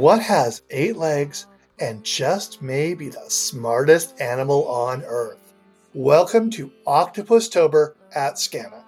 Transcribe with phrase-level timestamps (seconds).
[0.00, 1.44] What has eight legs
[1.78, 5.52] and just may be the smartest animal on Earth?
[5.92, 8.82] Welcome to Octopus Tober at Skaana.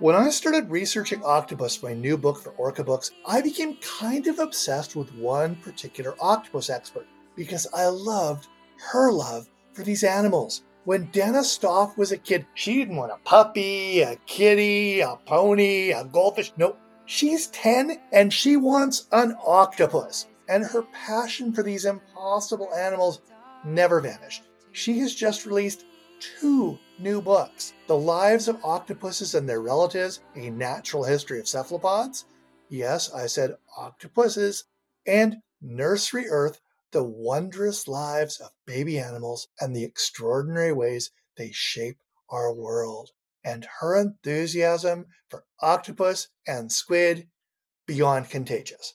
[0.00, 4.38] When I started researching octopus my new book for Orca Books, I became kind of
[4.38, 8.48] obsessed with one particular octopus expert because I loved
[8.90, 10.62] her love for these animals.
[10.84, 15.92] When Danna Staaf was a kid, she didn't want a puppy, a kitty, a pony,
[15.92, 16.52] a goldfish.
[16.58, 20.26] Nope, She's 10 and she wants an octopus.
[20.48, 23.20] And her passion for these impossible animals
[23.64, 24.44] never vanished.
[24.72, 25.84] She has just released
[26.20, 32.24] two new books The Lives of Octopuses and Their Relatives, A Natural History of Cephalopods.
[32.68, 34.64] Yes, I said octopuses.
[35.06, 36.60] And Nursery Earth
[36.92, 41.98] The Wondrous Lives of Baby Animals and the Extraordinary Ways They Shape
[42.28, 43.10] Our World
[43.44, 47.28] and her enthusiasm for octopus and squid
[47.86, 48.94] beyond contagious.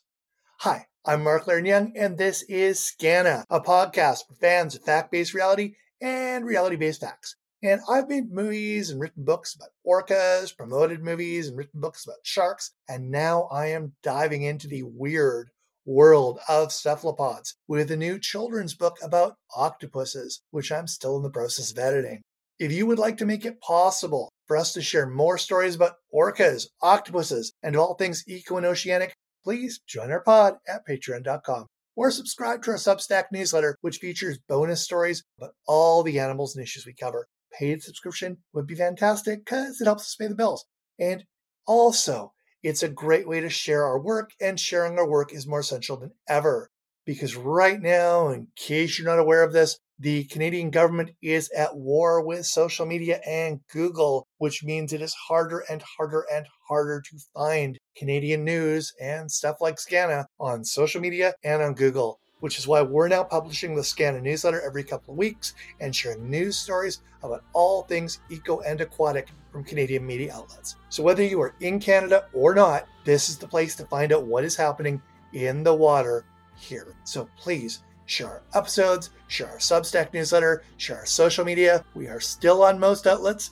[0.60, 5.34] Hi, I'm Mark Leiren-Young, and this is Skaana, a podcast for fans of fact based
[5.34, 7.38] reality and reality based facts.
[7.64, 12.18] And I've made movies and written books about orcas, promoted movies and written books about
[12.24, 15.52] sharks, and now I am diving into the weird
[15.86, 21.30] world of cephalopods with a new children's book about octopuses, which I'm still in the
[21.30, 22.24] process of editing.
[22.60, 25.96] If you would like to make it possible for us to share more stories about
[26.14, 32.12] orcas, octopuses, and all things eco and oceanic, please join our pod at patreon.com or
[32.12, 36.86] subscribe to our Substack newsletter, which features bonus stories about all the animals and issues
[36.86, 37.28] we cover.
[37.52, 40.66] Paid subscription would be fantastic because it helps us pay the bills.
[40.98, 41.26] And
[41.68, 42.32] also,
[42.64, 45.98] it's a great way to share our work, and sharing our work is more essential
[45.98, 46.70] than ever.
[47.06, 51.76] Because right now, in case you're not aware of this, the Canadian government is at
[51.76, 57.02] war with social media and Google, which means it is harder and harder and harder
[57.02, 62.58] to find Canadian news and stuff like Skaana on social media and on Google, which
[62.58, 66.58] is why we're now publishing the Skaana newsletter every couple of weeks and sharing news
[66.58, 70.78] stories about all things eco and aquatic from Canadian media outlets.
[70.88, 74.24] So whether you are in Canada or not, this is the place to find out
[74.24, 75.02] what is happening
[75.34, 76.24] in the water
[76.56, 76.96] here.
[77.04, 81.86] So please share our episodes, share our Substack newsletter, share our social media.
[81.94, 83.52] We are still on most outlets.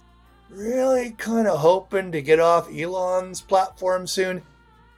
[0.50, 4.42] Really kind of hoping to get off Elon's platform soon.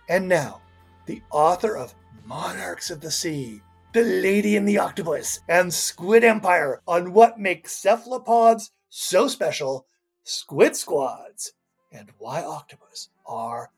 [0.07, 0.61] And now,
[1.05, 1.93] the author of
[2.25, 3.61] Monarchs of the Sea,
[3.93, 9.87] The Lady and the Octopus, and Squid Empire on what makes cephalopods so special,
[10.23, 11.51] Squid Squads,
[11.91, 13.71] and why octopus are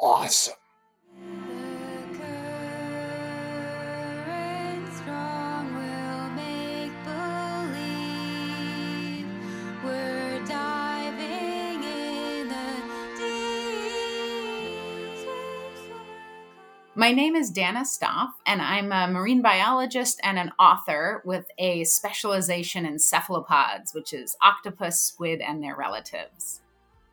[0.00, 0.54] awesome.
[16.98, 21.84] My name is Danna Staaf, and I'm a marine biologist and an author with a
[21.84, 26.60] specialization in cephalopods, which is octopus, squid, and their relatives.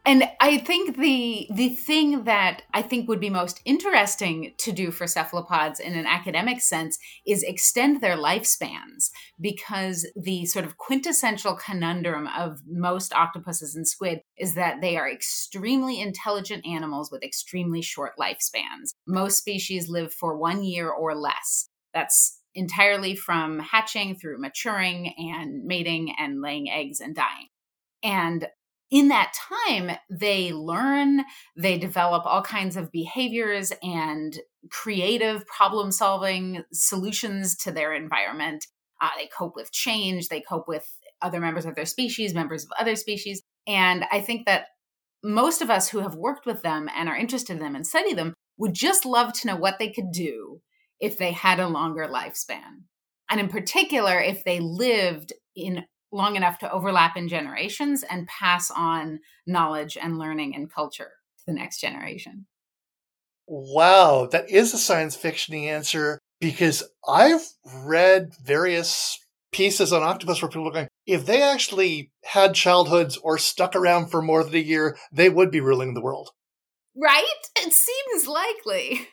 [0.07, 4.91] And I think the the thing that I think would be most interesting to do
[4.91, 9.09] for cephalopods in an academic sense is extend their lifespans
[9.41, 15.09] because the sort of quintessential conundrum of most octopuses and squid is that they are
[15.09, 18.93] extremely intelligent animals with extremely short lifespans.
[19.07, 21.67] Most species live for 1 year or less.
[21.95, 27.47] That's entirely from hatching through maturing and mating and laying eggs and dying.
[28.03, 28.47] And
[28.91, 29.33] in that
[29.67, 31.23] time, they learn,
[31.57, 38.65] they develop all kinds of behaviors and creative problem solving solutions to their environment.
[39.01, 40.87] Uh, they cope with change, they cope with
[41.21, 43.41] other members of their species, members of other species.
[43.67, 44.67] And I think that
[45.23, 48.13] most of us who have worked with them and are interested in them and study
[48.13, 50.61] them would just love to know what they could do
[50.99, 52.83] if they had a longer lifespan.
[53.29, 58.71] And in particular, if they lived in long enough to overlap in generations and pass
[58.71, 62.45] on knowledge and learning and culture to the next generation.
[63.47, 67.45] Wow, that is a science fiction answer because I've
[67.83, 69.19] read various
[69.51, 74.07] pieces on octopus where people are going, if they actually had childhoods or stuck around
[74.07, 76.31] for more than a year, they would be ruling the world.
[76.95, 77.25] Right?
[77.57, 79.07] It seems likely.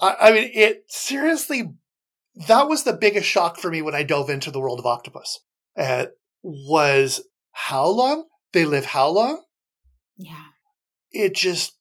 [0.00, 1.74] I, I mean, it seriously,
[2.48, 5.40] that was the biggest shock for me when I dove into the world of octopus
[5.80, 6.06] uh,
[6.42, 7.22] was
[7.52, 8.26] how long?
[8.52, 9.42] They live how long?
[10.16, 10.44] Yeah.
[11.10, 11.76] It just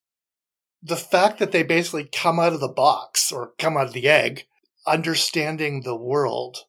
[0.82, 4.08] the fact that they basically come out of the box or come out of the
[4.08, 4.46] egg
[4.88, 6.60] understanding the world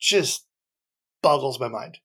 [0.00, 0.46] just
[1.22, 1.98] boggles my mind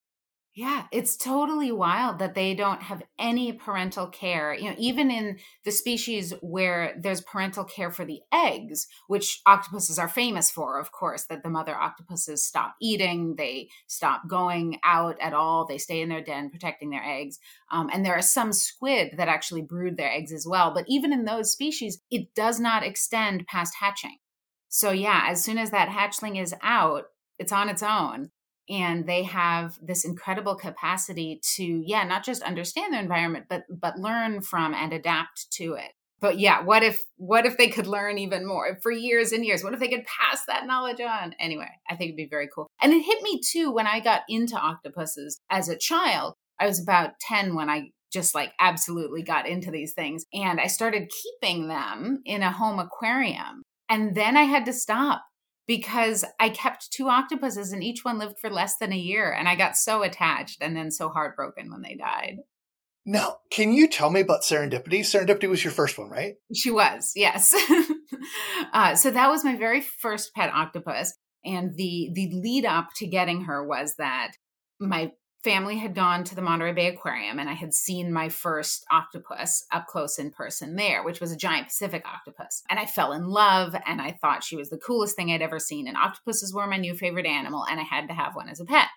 [0.55, 4.53] Yeah, it's totally wild that they don't have any parental care.
[4.53, 9.97] You know, even in the species where there's parental care for the eggs, which octopuses
[9.99, 15.15] are famous for, of course, that the mother octopuses stop eating, they stop going out
[15.21, 17.39] at all, they stay in their den protecting their eggs.
[17.71, 20.73] Um, and there are some squid that actually brood their eggs as well.
[20.73, 24.17] But even in those species, it does not extend past hatching.
[24.67, 27.05] So, yeah, as soon as that hatchling is out,
[27.37, 28.31] it's on its own
[28.69, 33.97] and they have this incredible capacity to yeah not just understand their environment but but
[33.97, 35.91] learn from and adapt to it.
[36.19, 39.63] But yeah what if what if they could learn even more for years and years?
[39.63, 41.35] What if they could pass that knowledge on?
[41.39, 42.67] Anyway i think it'd be very cool.
[42.81, 46.35] And it hit me too when i got into octopuses as a child.
[46.59, 50.65] I was about 10 when i just like absolutely got into these things and i
[50.65, 53.63] started keeping them in a home aquarium.
[53.87, 55.23] And then i had to stop
[55.69, 59.31] because I kept two octopuses and each one lived for less than a year.
[59.31, 62.37] And I got so attached and then so heartbroken when they died.
[63.05, 65.01] Now, can you tell me about Serendipity?
[65.01, 66.37] Serendipity was your first one, right?
[66.55, 67.53] She was, yes.
[68.73, 71.13] uh, so that was my very first pet octopus.
[71.45, 74.31] And the the lead up to getting her was that
[74.79, 75.11] my
[75.43, 79.65] family had gone to the Monterey Bay Aquarium and I had seen my first octopus
[79.71, 82.63] up close in person there, which was a giant Pacific octopus.
[82.69, 85.59] And I fell in love and I thought she was the coolest thing I'd ever
[85.59, 85.87] seen.
[85.87, 88.65] And octopuses were my new favorite animal and I had to have one as a
[88.65, 88.87] pet.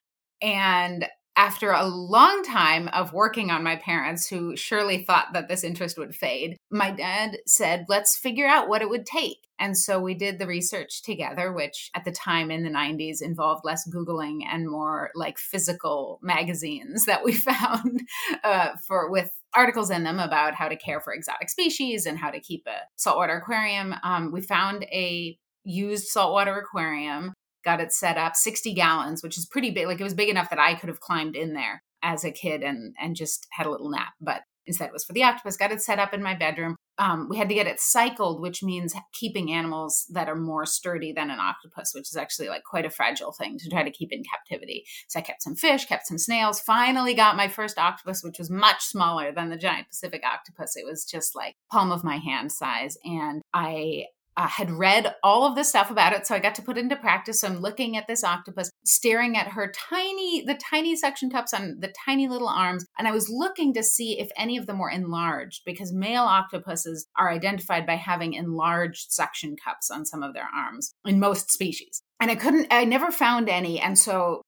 [0.40, 1.06] And
[1.36, 5.98] after a long time of working on my parents, who surely thought that this interest
[5.98, 9.48] would fade, my dad said, let's figure out what it would take.
[9.58, 13.64] And so we did the research together, which at the time in the 90s involved
[13.64, 18.02] less Googling and more like physical magazines that we found
[18.42, 22.30] uh, for with articles in them about how to care for exotic species and how
[22.30, 23.94] to keep a saltwater aquarium.
[24.02, 27.32] Um, we found a used saltwater aquarium
[27.64, 30.50] got it set up 60 gallons which is pretty big like it was big enough
[30.50, 33.70] that i could have climbed in there as a kid and and just had a
[33.70, 36.34] little nap but instead it was for the octopus got it set up in my
[36.34, 36.76] bedroom.
[36.98, 41.12] Um, we had to get it cycled which means keeping animals that are more sturdy
[41.12, 44.12] than an octopus which is actually like quite a fragile thing to try to keep
[44.12, 44.84] in captivity.
[45.08, 48.50] So i kept some fish kept some snails finally got my first octopus which was
[48.50, 50.76] much smaller than the giant pacific octopus.
[50.76, 54.04] It was just like palm of my hand size and i
[54.36, 56.96] uh, had read all of the stuff about it so i got to put into
[56.96, 57.40] practice.
[57.40, 61.78] So i'm looking at this octopus staring at her tiny the tiny suction cups on
[61.80, 64.90] the tiny little arms and i was looking to see if any of them were
[64.90, 70.48] enlarged because male octopuses are identified by having enlarged suction cups on some of their
[70.54, 72.02] arms in most species.
[72.20, 74.42] And i couldn't i never found any and so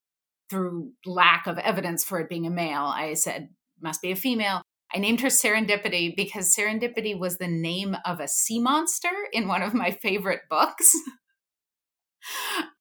[0.51, 3.49] through lack of evidence for it being a male i said
[3.81, 4.63] must be a female
[4.95, 9.63] I named her Serendipity because Serendipity was the name of a sea monster in one
[9.63, 10.93] of my favorite books.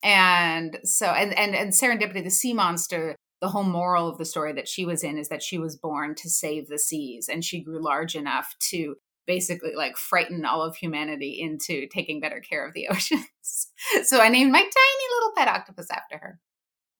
[0.04, 4.54] and so and, and and Serendipity, the sea monster, the whole moral of the story
[4.54, 7.64] that she was in is that she was born to save the seas and she
[7.64, 8.96] grew large enough to
[9.26, 13.70] basically like frighten all of humanity into taking better care of the oceans.
[14.04, 16.40] so I named my tiny little pet octopus after her.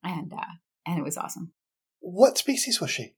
[0.02, 0.54] And uh
[0.86, 1.52] and it was awesome.
[2.00, 3.14] What species was she?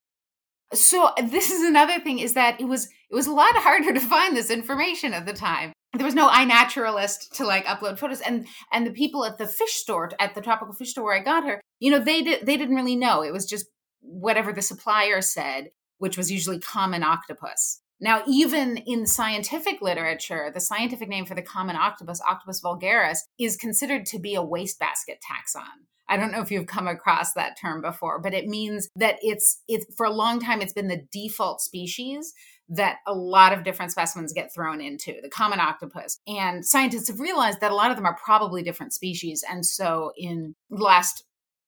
[0.73, 3.93] So uh, this is another thing is that it was it was a lot harder
[3.93, 5.73] to find this information at the time.
[5.93, 9.75] There was no iNaturalist to like upload photos and and the people at the fish
[9.75, 12.57] store at the tropical fish store where i got her you know they did they
[12.57, 13.23] didn't really know.
[13.23, 13.67] It was just
[14.01, 20.61] whatever the supplier said which was usually common octopus now even in scientific literature the
[20.61, 25.87] scientific name for the common octopus octopus vulgaris is considered to be a wastebasket taxon
[26.09, 29.61] I don't know if you've come across that term before, but it means that it's
[29.67, 32.33] it's for a long time it's been the default species
[32.69, 36.19] that a lot of different specimens get thrown into, the common octopus.
[36.27, 39.45] And scientists have realized that a lot of them are probably different species.
[39.49, 41.25] And so in last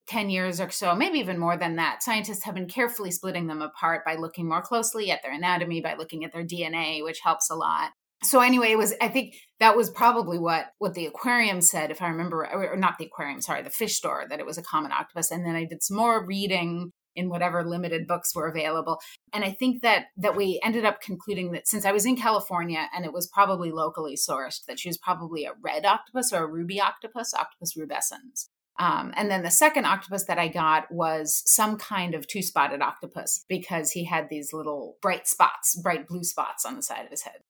[0.09, 3.63] 10 years or so, maybe even more than that, scientists have been carefully splitting them
[3.63, 7.51] apart by looking more closely at their anatomy, by looking at their DNA, which helps
[7.51, 7.91] a lot.
[8.25, 12.03] So anyway it was i think that was probably what what the aquarium said if
[12.03, 14.91] i remember or not the aquarium sorry the fish store that it was a common
[14.91, 15.31] octopus.
[15.31, 18.99] And then i did some more reading in whatever limited books were available.
[19.33, 22.89] And i think that that we ended up concluding that since i was in california
[22.93, 26.51] and it was probably locally sourced that she was probably a red octopus or a
[26.51, 31.77] ruby octopus octopus rubescens um, and then the second octopus that I got was some
[31.77, 36.65] kind of two spotted octopus because he had these little bright spots, bright blue spots
[36.65, 37.41] on the side of his head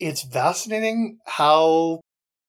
[0.00, 2.00] it's fascinating how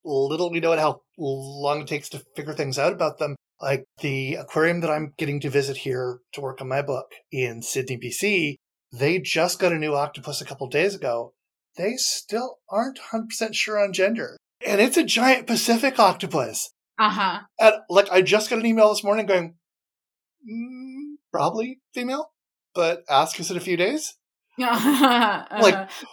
[0.04, 3.36] little we know and how long it takes to figure things out about them.
[3.62, 7.62] Like the aquarium that I'm getting to visit here to work on my book in
[7.62, 8.56] Sidney, BC,
[8.92, 11.34] they just got a new octopus a couple days ago.
[11.78, 14.38] They still aren't 100% sure on gender.
[14.66, 16.72] And it's a giant Pacific octopus.
[17.00, 17.40] Uh huh.
[17.60, 19.56] And like, I just got an email this morning going,
[20.50, 22.32] mm, Probably female,
[22.76, 24.16] but ask us in a few days.
[24.58, 24.70] like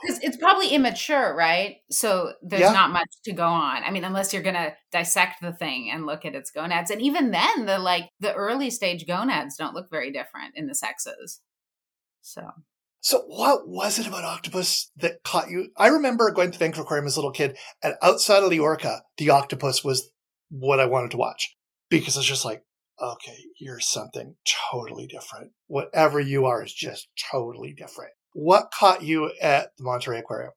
[0.01, 2.73] because it's probably immature right so there's Yeah.
[2.73, 6.25] not much to go on i mean unless you're gonna dissect the thing and look
[6.25, 10.11] at its gonads and even then the like the early stage gonads don't look very
[10.13, 11.41] different in the sexes
[12.23, 12.43] so
[13.01, 15.71] So, what was it about octopus that caught you?
[15.77, 18.61] I remember going to the Vancouver Aquarium as a little kid, and outside of the
[18.61, 20.11] orca, the octopus was
[20.51, 21.57] what I wanted to watch
[21.91, 22.63] because it's just like,
[23.01, 24.37] okay, you're something
[24.71, 25.53] totally different.
[25.67, 28.13] Whatever you are is just totally different.
[28.33, 30.53] What caught you at the Monterey Aquarium?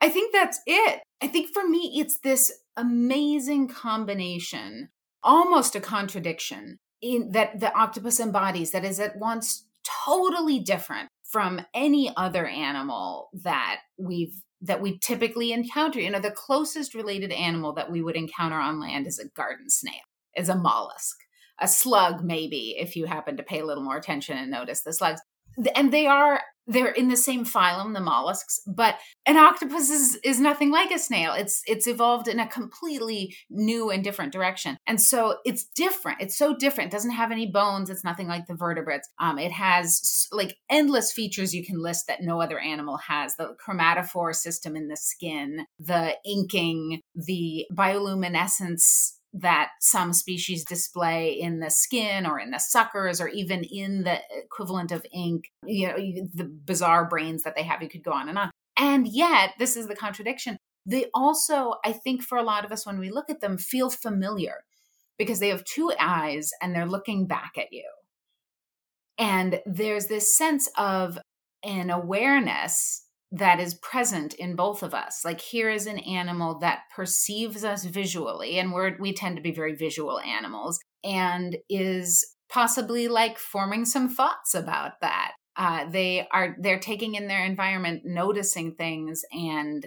[0.00, 1.00] I think that's it.
[1.20, 4.90] I think for me, it's this amazing combination,
[5.22, 9.66] almost a contradiction in that the octopus embodies that is at once
[10.04, 16.00] totally different from any other animal that we've that we typically encounter.
[16.00, 19.70] You know, the closest related animal that we would encounter on land is a garden
[19.70, 19.94] snail,
[20.36, 21.16] is a mollusk,
[21.60, 24.92] a slug, maybe, if you happen to pay a little more attention and notice the
[24.92, 25.20] slugs.
[25.74, 30.38] And they are they're in the same phylum, the mollusks, but an octopus is is
[30.38, 31.32] nothing like a snail.
[31.32, 36.20] It's it's evolved in a completely new and different direction, and so it's different.
[36.20, 36.92] It's so different.
[36.92, 37.88] It doesn't have any bones.
[37.88, 39.08] It's nothing like the vertebrates.
[39.18, 43.34] Um, it has like endless features you can list that no other animal has.
[43.36, 51.60] The chromatophore system in the skin, the inking, the bioluminescence that some species display in
[51.60, 55.96] the skin or in the suckers or even in the equivalent of ink, you know,
[56.34, 57.82] the bizarre brains that they have.
[57.82, 58.50] You could go on and on.
[58.76, 60.56] And yet, this is the contradiction.
[60.86, 63.90] They also, I think, for a lot of us, when we look at them, feel
[63.90, 64.64] familiar
[65.18, 67.88] because they have two eyes and they're looking back at you.
[69.18, 71.18] And there's this sense of
[71.64, 75.24] an awareness that is present in both of us.
[75.24, 79.52] Like here is an animal that perceives us visually, and we're we tend to be
[79.52, 85.32] very visual animals, and is possibly like forming some thoughts about that.
[85.56, 89.86] Uh, they are they're taking in their environment, noticing things, and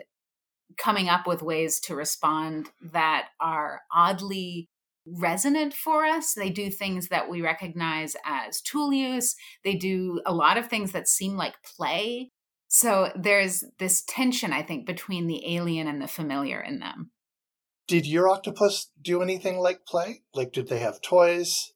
[0.77, 4.69] coming up with ways to respond that are oddly
[5.05, 6.33] resonant for us.
[6.33, 9.35] They do things that we recognize as tool use.
[9.63, 12.29] They do a lot of things that seem like play.
[12.73, 17.11] So there's this tension, I think, between the alien and the familiar in them.
[17.85, 20.21] Did your octopus do anything like play?
[20.33, 21.73] Like, did they have toys?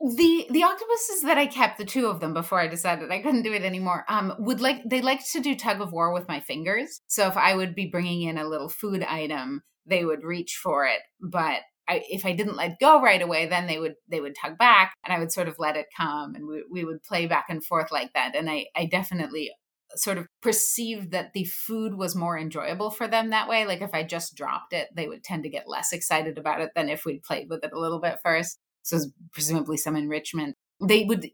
[0.00, 3.42] The the octopuses that I kept, the two of them, before I decided I couldn't
[3.42, 6.40] do it anymore, um, would like they liked to do tug of war with my
[6.40, 7.02] fingers.
[7.08, 10.86] So if I would be bringing in a little food item, they would reach for
[10.86, 14.34] it, but I, if I didn't let go right away, then they would they would
[14.34, 17.26] tug back, and I would sort of let it come, and we we would play
[17.26, 18.34] back and forth like that.
[18.34, 19.50] And I I definitely
[19.96, 23.66] sort of perceived that the food was more enjoyable for them that way.
[23.66, 26.70] Like if I just dropped it, they would tend to get less excited about it
[26.74, 28.58] than if we'd played with it a little bit first.
[28.82, 28.98] So
[29.32, 30.56] presumably some enrichment.
[30.84, 31.30] They would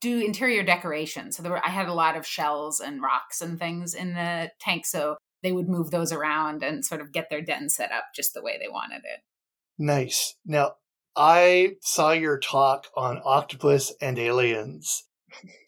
[0.00, 1.32] do interior decoration.
[1.32, 4.50] So there were, I had a lot of shells and rocks and things in the
[4.60, 4.86] tank.
[4.86, 8.32] So they would move those around and sort of get their den set up just
[8.32, 9.20] the way they wanted it.
[9.78, 10.36] Nice.
[10.46, 10.74] Now,
[11.16, 15.04] I saw your talk on octopus and aliens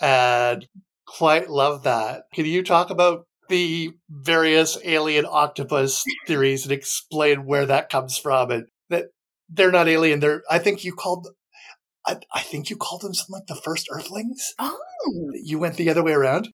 [0.00, 0.66] and
[1.06, 2.25] quite love that.
[2.34, 8.50] Can you talk about the various alien octopus theories and explain where that comes from
[8.50, 9.06] and that
[9.49, 10.20] they're not alien.
[10.20, 11.28] They're, I think you called,
[12.06, 14.54] I, I think you called them something like the first earthlings.
[14.58, 14.78] Oh,
[15.34, 16.49] You went the other way around.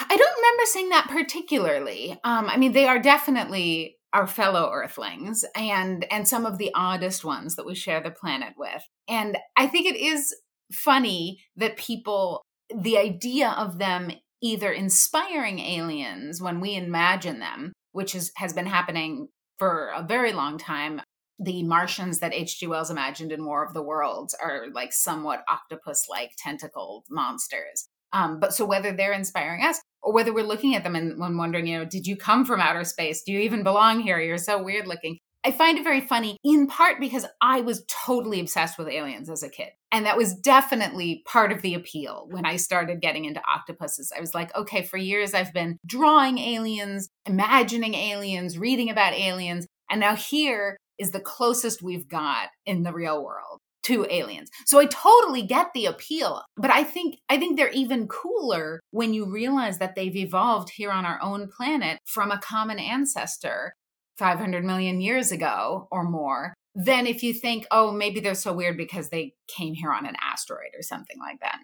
[0.00, 2.18] I don't remember saying that particularly.
[2.24, 7.24] Um, I mean, they are definitely our fellow Earthlings, and and some of the oddest
[7.24, 8.82] ones that we share the planet with.
[9.08, 10.34] And I think it is
[10.72, 12.42] funny that people,
[12.74, 14.10] the idea of them
[14.42, 20.32] either inspiring aliens when we imagine them, which is has been happening for a very
[20.32, 21.00] long time.
[21.38, 22.66] The Martians that H.G.
[22.66, 27.88] Wells imagined in War of the Worlds are like somewhat octopus-like tentacled monsters.
[28.12, 31.38] Um, but so whether they're inspiring us or whether we're looking at them and, and
[31.38, 33.22] wondering, you know, did you come from outer space?
[33.22, 34.18] Do you even belong here?
[34.18, 35.18] You're so weird looking.
[35.46, 39.44] I find it very funny, in part because I was totally obsessed with aliens as
[39.44, 39.68] a kid.
[39.92, 44.12] And that was definitely part of the appeal when I started getting into octopuses.
[44.14, 49.68] I was like, okay, for years I've been drawing aliens, imagining aliens, reading about aliens.
[49.88, 54.50] And now here is the closest we've got in the real world to aliens.
[54.66, 59.14] So I totally get the appeal, but I think I think they're even cooler when
[59.14, 63.76] you realize that they've evolved here on our own planet from a common ancestor
[64.18, 68.76] 500 million years ago or more than if you think, oh, maybe they're so weird
[68.76, 71.58] because they came here on an asteroid or something like that.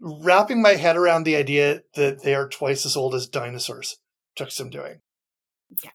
[0.00, 3.98] Wrapping my head around the idea that they are twice as old as dinosaurs
[4.36, 5.00] took some doing.
[5.82, 5.90] Yeah,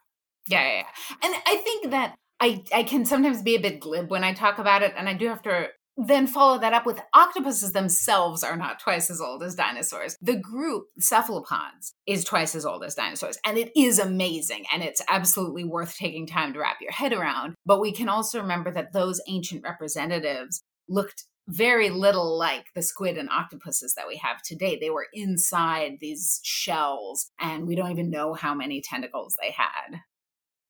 [0.47, 0.85] yeah, yeah.
[1.23, 4.59] And I think that I I can sometimes be a bit glib when I talk
[4.59, 8.57] about it, and I do have to then follow that up with octopuses themselves are
[8.57, 10.17] not twice as old as dinosaurs.
[10.21, 13.37] The group cephalopods is twice as old as dinosaurs.
[13.45, 14.65] And it is amazing.
[14.73, 17.55] And it's absolutely worth taking time to wrap your head around.
[17.65, 23.17] But we can also remember that those ancient representatives looked very little like the squid
[23.17, 24.77] and octopuses that we have today.
[24.79, 30.01] They were inside these shells, and we don't even know how many tentacles they had.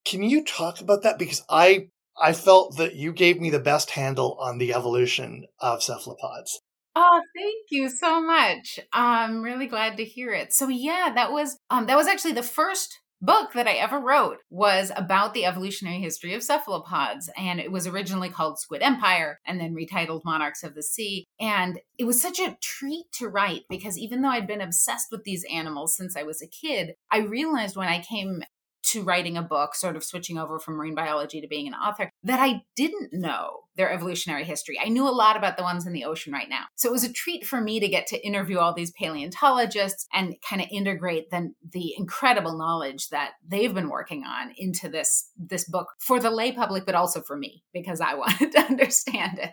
[0.05, 1.17] Can you talk about that?
[1.17, 1.87] Because I
[2.21, 6.61] I felt that you gave me the best handle on the evolution of cephalopods.
[6.95, 8.79] Oh, thank you so much.
[8.93, 10.53] I'm really glad to hear it.
[10.53, 14.37] So yeah, that was um that was actually the first book that I ever wrote
[14.49, 17.29] was about the evolutionary history of cephalopods.
[17.37, 21.25] And it was originally called Squid Empire and then retitled Monarchs of the Sea.
[21.39, 25.23] And it was such a treat to write because even though I'd been obsessed with
[25.23, 28.43] these animals since I was a kid, I realized when I came
[28.87, 32.09] to writing a book, sort of switching over from marine biology to being an author,
[32.23, 34.79] that I didn't know their evolutionary history.
[34.83, 36.65] I knew a lot about the ones in the ocean right now.
[36.75, 40.35] So it was a treat for me to get to interview all these paleontologists and
[40.47, 45.67] kind of integrate the, the incredible knowledge that they've been working on into this, this
[45.67, 49.51] book for the lay public, but also for me because I wanted to understand it.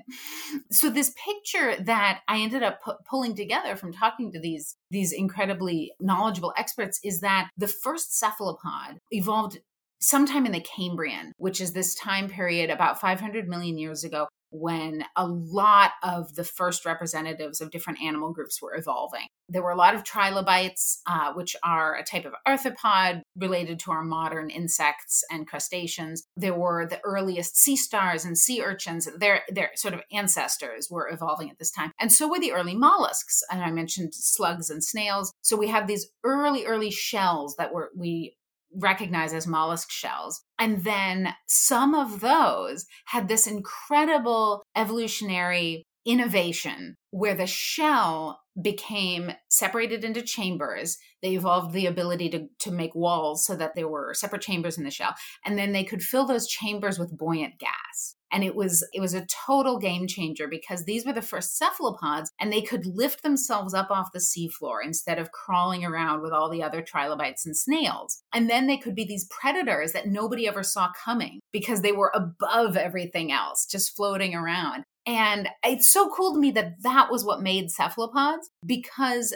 [0.71, 5.13] So this picture that I ended up pu- pulling together from talking to these, these
[5.13, 9.59] incredibly knowledgeable experts is that the first cephalopod evolved
[10.03, 15.03] sometime in the Cambrian, which is this time period about 500 million years ago when
[15.17, 19.27] a lot of the first representatives of different animal groups were evolving.
[19.49, 23.93] There were a lot of trilobites, uh, which are a type of arthropod related to
[23.93, 26.25] our modern insects and crustaceans.
[26.37, 29.09] There were the earliest sea stars and sea urchins.
[29.17, 31.93] Their, their sort of ancestors were evolving at this time.
[31.99, 33.43] And so were the early mollusks.
[33.51, 35.33] And I mentioned slugs and snails.
[35.41, 38.37] So we have these early, early shells that were we
[38.75, 40.43] recognized as mollusk shells.
[40.59, 50.05] And then some of those had this incredible evolutionary innovation where the shell became separated
[50.05, 50.99] into chambers.
[51.23, 54.85] They evolved the ability to, to make walls so that there were separate chambers in
[54.85, 55.15] the shell.
[55.45, 59.15] And then they could fill those chambers with buoyant gas and it was it was
[59.15, 63.75] a total game changer because these were the first cephalopods and they could lift themselves
[63.75, 68.23] up off the seafloor instead of crawling around with all the other trilobites and snails
[68.33, 72.13] and then they could be these predators that nobody ever saw coming because they were
[72.15, 77.25] above everything else just floating around and it's so cool to me that that was
[77.25, 79.35] what made cephalopods because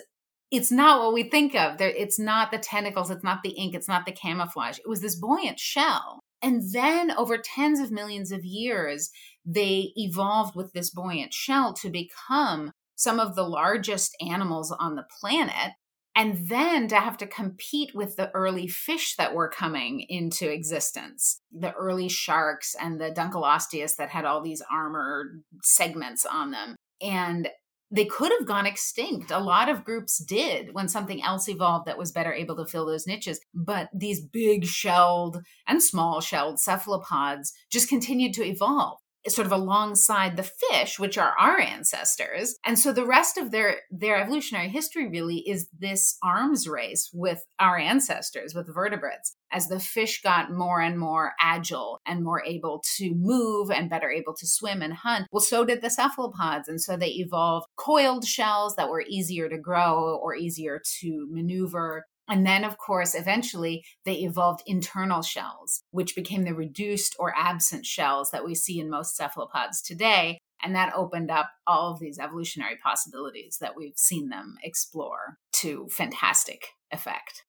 [0.53, 1.81] it's not what we think of.
[1.81, 4.79] It's not the tentacles, it's not the ink, it's not the camouflage.
[4.79, 9.11] It was this buoyant shell and then over tens of millions of years,
[9.44, 15.07] they evolved with this buoyant shell to become some of the largest animals on the
[15.20, 15.72] planet.
[16.18, 21.42] And then to have to compete with the early fish that were coming into existence,
[21.53, 26.75] the early sharks and the Dunkleosteus that had all these armored segments on them.
[27.03, 27.51] And
[27.90, 29.31] they could have gone extinct.
[29.31, 32.87] A lot of groups did when something else evolved that was better able to fill
[32.87, 33.40] those niches.
[33.55, 40.37] But these big shelled and small shelled cephalopods just continued to evolve sort of alongside
[40.37, 42.57] the fish which are our ancestors.
[42.65, 47.45] And so the rest of their their evolutionary history really is this arms race with
[47.59, 52.83] our ancestors with vertebrates as the fish got more and more agile and more able
[52.97, 55.27] to move and better able to swim and hunt.
[55.33, 56.69] Well so did the cephalopods.
[56.69, 62.07] And so they evolved coiled shells that were easier to grow or easier to maneuver
[62.29, 67.87] and then, of course, eventually they evolved internal shells, which became the reduced or absent
[67.87, 70.39] shells that we see in most cephalopods today.
[70.62, 75.87] And that opened up all of these evolutionary possibilities that we've seen them explore to
[75.91, 77.45] fantastic effect.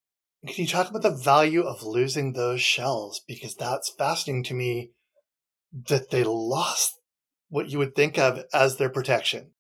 [0.46, 3.22] Can you talk about the value of losing those shells?
[3.28, 4.92] Because that's fascinating to me
[5.90, 7.00] that they lost
[7.50, 9.52] what you would think of as their protection.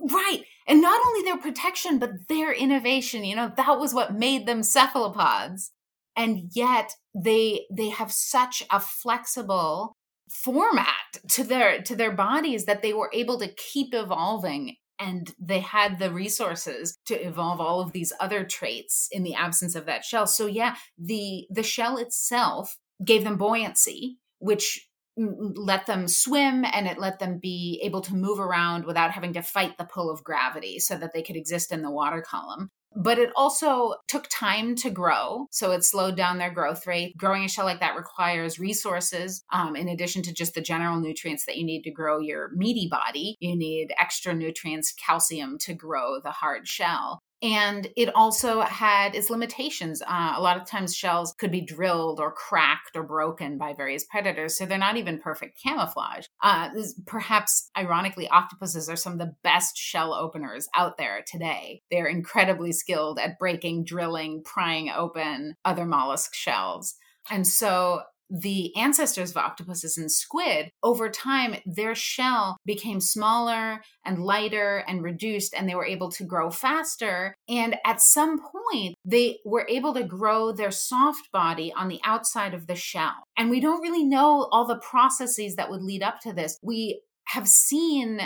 [0.00, 4.46] Right and not only their protection but their innovation you know that was what made
[4.46, 5.72] them cephalopods.
[6.14, 9.96] And yet they they have such a flexible
[10.28, 14.76] format to their to their bodies that they were able to keep evolving.
[14.98, 19.74] And they had the resources to evolve all of these other traits in the absence
[19.74, 20.26] of that shell.
[20.26, 26.98] So yeah the the shell itself gave them buoyancy which let them swim and it
[26.98, 30.78] let them be able to move around without having to fight the pull of gravity
[30.78, 32.70] so that they could exist in the water column.
[32.94, 35.46] But it also took time to grow.
[35.50, 37.16] So it slowed down their growth rate.
[37.16, 39.42] Growing a shell like that requires resources.
[39.50, 42.88] Um, in addition to just the general nutrients that you need to grow your meaty
[42.90, 47.22] body, you need extra nutrients, calcium to grow the hard shell.
[47.42, 50.00] And it also had its limitations.
[50.02, 54.04] Uh, a lot of times, shells could be drilled or cracked or broken by various
[54.04, 54.56] predators.
[54.56, 56.26] So they're not even perfect camouflage.
[56.42, 56.70] Uh,
[57.06, 61.82] perhaps, ironically, octopuses are some of the best shell openers out there today.
[61.90, 66.94] They're incredibly skilled at breaking, drilling, prying open other mollusk shells.
[67.30, 68.02] And so
[68.32, 75.02] the ancestors of octopuses and squid, over time, their shell became smaller and lighter and
[75.02, 77.34] reduced, and they were able to grow faster.
[77.48, 82.54] And at some point, they were able to grow their soft body on the outside
[82.54, 83.22] of the shell.
[83.36, 86.58] And we don't really know all the processes that would lead up to this.
[86.62, 88.20] We have seen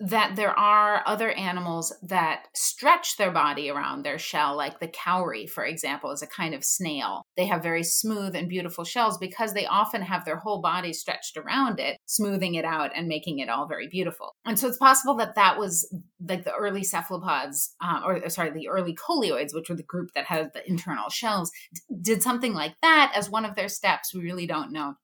[0.00, 5.46] that there are other animals that stretch their body around their shell, like the cowrie,
[5.46, 7.22] for example, is a kind of snail.
[7.36, 11.36] They have very smooth and beautiful shells because they often have their whole body stretched
[11.36, 14.34] around it, smoothing it out and making it all very beautiful.
[14.44, 15.88] And so it's possible that that was
[16.28, 20.26] like the early cephalopods, um, or sorry, the early coleoids, which were the group that
[20.26, 21.52] had the internal shells,
[22.00, 24.12] did something like that as one of their steps.
[24.12, 24.94] We really don't know.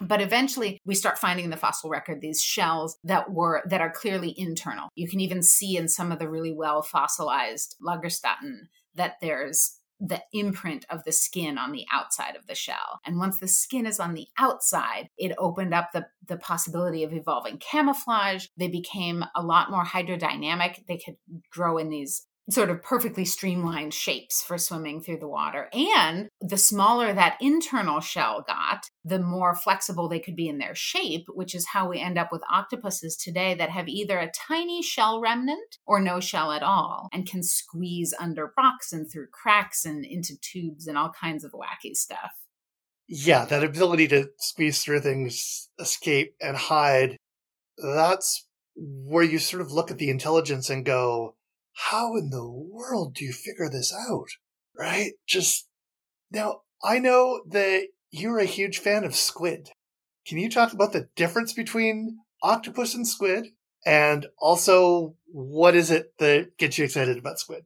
[0.00, 3.90] But eventually we start finding in the fossil record these shells that were that are
[3.90, 4.88] clearly internal.
[4.94, 10.22] You can even see in some of the really well fossilized Lagerstätten that there's the
[10.32, 13.00] imprint of the skin on the outside of the shell.
[13.04, 17.12] And once the skin is on the outside, it opened up the, the possibility of
[17.12, 18.46] evolving camouflage.
[18.56, 20.86] They became a lot more hydrodynamic.
[20.88, 21.16] They could
[21.50, 25.68] grow in these sort of perfectly streamlined shapes for swimming through the water.
[25.72, 30.74] And the smaller that internal shell got, the more flexible they could be in their
[30.74, 34.82] shape, which is how we end up with octopuses today that have either a tiny
[34.82, 39.84] shell remnant or no shell at all and can squeeze under rocks and through cracks
[39.84, 42.32] and into tubes and all kinds of wacky stuff.
[43.12, 47.16] Yeah, that ability to squeeze through things, escape, and hide,
[47.76, 51.34] that's where you sort of look at the intelligence and go,
[51.72, 54.28] how in the world do you figure this out?
[54.76, 55.12] Right?
[55.26, 55.68] Just
[56.30, 59.70] now, I know that you're a huge fan of squid.
[60.26, 63.48] Can you talk about the difference between octopus and squid?
[63.86, 67.64] And also, what is it that gets you excited about squid?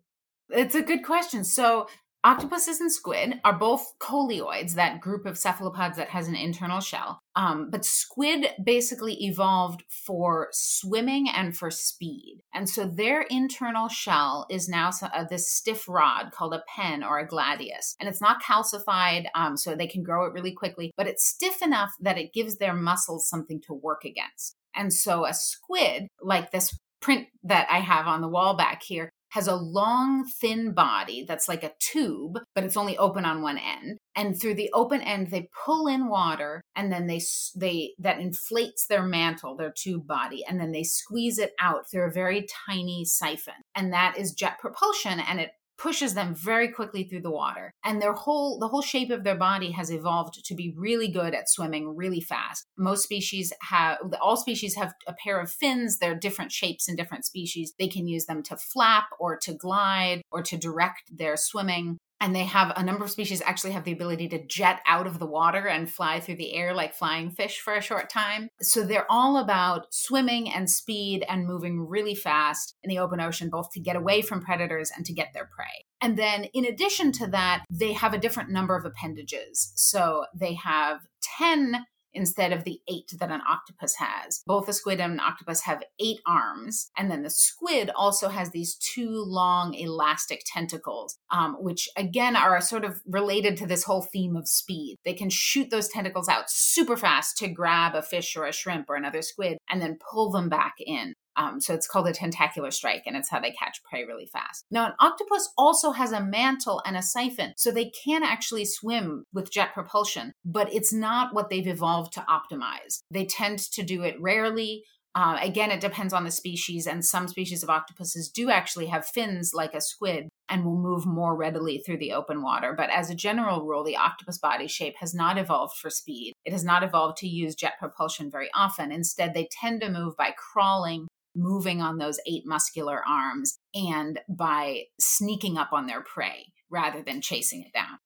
[0.51, 1.45] It's a good question.
[1.45, 1.88] So,
[2.25, 7.21] Octopuses and squid are both coleoids, that group of cephalopods that has an internal shell.
[7.37, 12.41] Um, but squid basically evolved for swimming and for speed.
[12.55, 17.19] And so their internal shell is now uh, this stiff rod called a pen or
[17.19, 17.95] a gladius.
[18.01, 21.61] And it's not calcified, um, so they can grow it really quickly, but it's stiff
[21.61, 24.57] enough that it gives their muscles something to work against.
[24.75, 29.11] And so a squid, like this print that I have on the wall back here,
[29.35, 33.59] has a long, thin body that's like a tube, but it's only open on one
[33.59, 33.99] end.
[34.14, 37.20] And through the open end, they pull in water, and then they
[37.57, 42.07] they that inflates their mantle, their tube body, and then they squeeze it out through
[42.07, 47.05] a very tiny siphon, and that is jet propulsion, and it pushes them very quickly
[47.05, 47.73] through the water.
[47.85, 51.35] And their whole the whole shape of their body has evolved to be really good
[51.35, 52.67] at swimming really fast.
[52.77, 55.99] Most species have all species have a pair of fins.
[55.99, 57.75] They're different shapes in different species.
[57.79, 62.35] They can use them to flap or to glide or to direct their swimming and
[62.35, 65.27] they have a number of species actually have the ability to jet out of the
[65.27, 68.49] water and fly through the air like flying fish for a short time.
[68.63, 73.51] So they're all about swimming and speed and moving really fast in the open ocean,
[73.51, 75.85] both to get away from predators and to get their prey.
[76.01, 79.73] And then, in addition to that, they have a different number of appendages.
[79.75, 81.01] So they have
[81.37, 84.42] 10 instead of the eight that an octopus has.
[84.46, 86.90] Both the squid and an octopus have eight arms.
[86.96, 92.61] And then the squid also has these two long elastic tentacles, um, which again are
[92.61, 94.96] sort of related to this whole theme of speed.
[95.05, 98.88] They can shoot those tentacles out super fast to grab a fish or a shrimp
[98.88, 101.14] or another squid and then pull them back in.
[101.37, 104.64] Um, so it's called a tentacular strike, and it's how they catch prey really fast.
[104.70, 109.25] Now, an octopus also has a mantle and a siphon, so they can actually swim
[109.33, 113.01] with jet propulsion, but it's not what they've evolved to optimize.
[113.11, 114.85] They tend to do it rarely.
[115.16, 119.07] Uh, again, it depends on the species, and some species of octopuses do actually have
[119.07, 122.75] fins like a squid and will move more readily through the open water.
[122.77, 126.33] But as a general rule, the octopus body shape has not evolved for speed.
[126.44, 128.92] It has not evolved to use jet propulsion very often.
[128.92, 134.83] Instead, they tend to move by crawling moving on those eight muscular arms and by
[135.01, 137.99] sneaking up on their prey rather than chasing it down.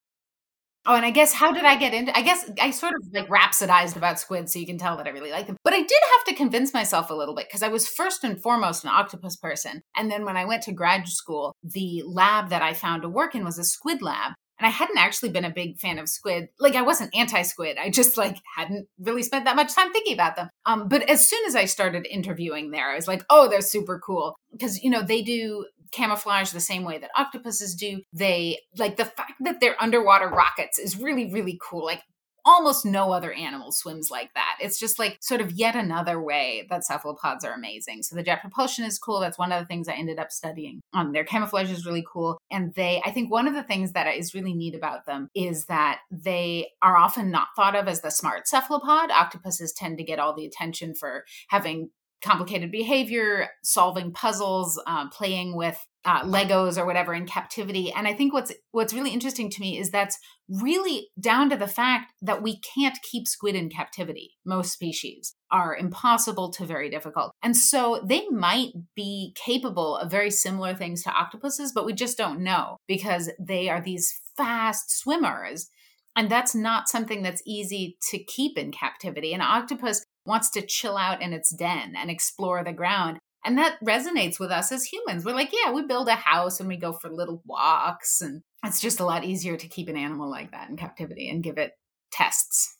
[0.86, 2.16] Oh, and I guess how did I get into?
[2.16, 5.10] I guess I sort of like rhapsodized about squid, so you can tell that I
[5.10, 5.56] really like them.
[5.62, 8.40] But I did have to convince myself a little bit because I was first and
[8.40, 12.62] foremost an octopus person, and then when I went to grad school, the lab that
[12.62, 15.50] I found to work in was a squid lab, and I hadn't actually been a
[15.50, 16.48] big fan of squid.
[16.58, 17.78] Like I wasn't anti-squid.
[17.78, 20.50] I just like hadn't really spent that much time thinking about them.
[20.66, 24.00] Um, but as soon as I started interviewing there, I was like, oh, they're super
[24.04, 28.02] cool because you know they do camouflage the same way that octopuses do.
[28.12, 31.84] They like the fact that they're underwater rockets is really, really cool.
[31.84, 32.02] Like
[32.48, 34.56] almost no other animal swims like that.
[34.60, 38.02] It's just like sort of yet another way that cephalopods are amazing.
[38.02, 39.20] So the jet propulsion is cool.
[39.20, 40.80] That's one of the things I ended up studying.
[40.94, 42.38] Um, their camouflage is really cool.
[42.50, 45.66] And they, I think one of the things that is really neat about them is
[45.66, 49.10] that they are often not thought of as the smart cephalopod.
[49.10, 51.90] Octopuses tend to get all the attention for having
[52.22, 57.92] complicated behavior, solving puzzles, uh, playing with uh, Legos or whatever in captivity.
[57.92, 60.18] And I think what's what's really interesting to me is that's
[60.48, 64.30] really down to the fact that we can't keep squid in captivity.
[64.46, 67.32] Most species are impossible to very difficult.
[67.42, 72.16] And so they might be capable of very similar things to octopuses, but we just
[72.16, 75.68] don't know because they are these fast swimmers.
[76.16, 79.34] And that's not something that's easy to keep in captivity.
[79.34, 83.18] An octopus wants to chill out in its den and explore the ground.
[83.48, 85.24] And that resonates with us as humans.
[85.24, 88.20] We're like, yeah, we build a house and we go for little walks.
[88.20, 91.42] And it's just a lot easier to keep an animal like that in captivity and
[91.42, 91.72] give it
[92.12, 92.76] tests.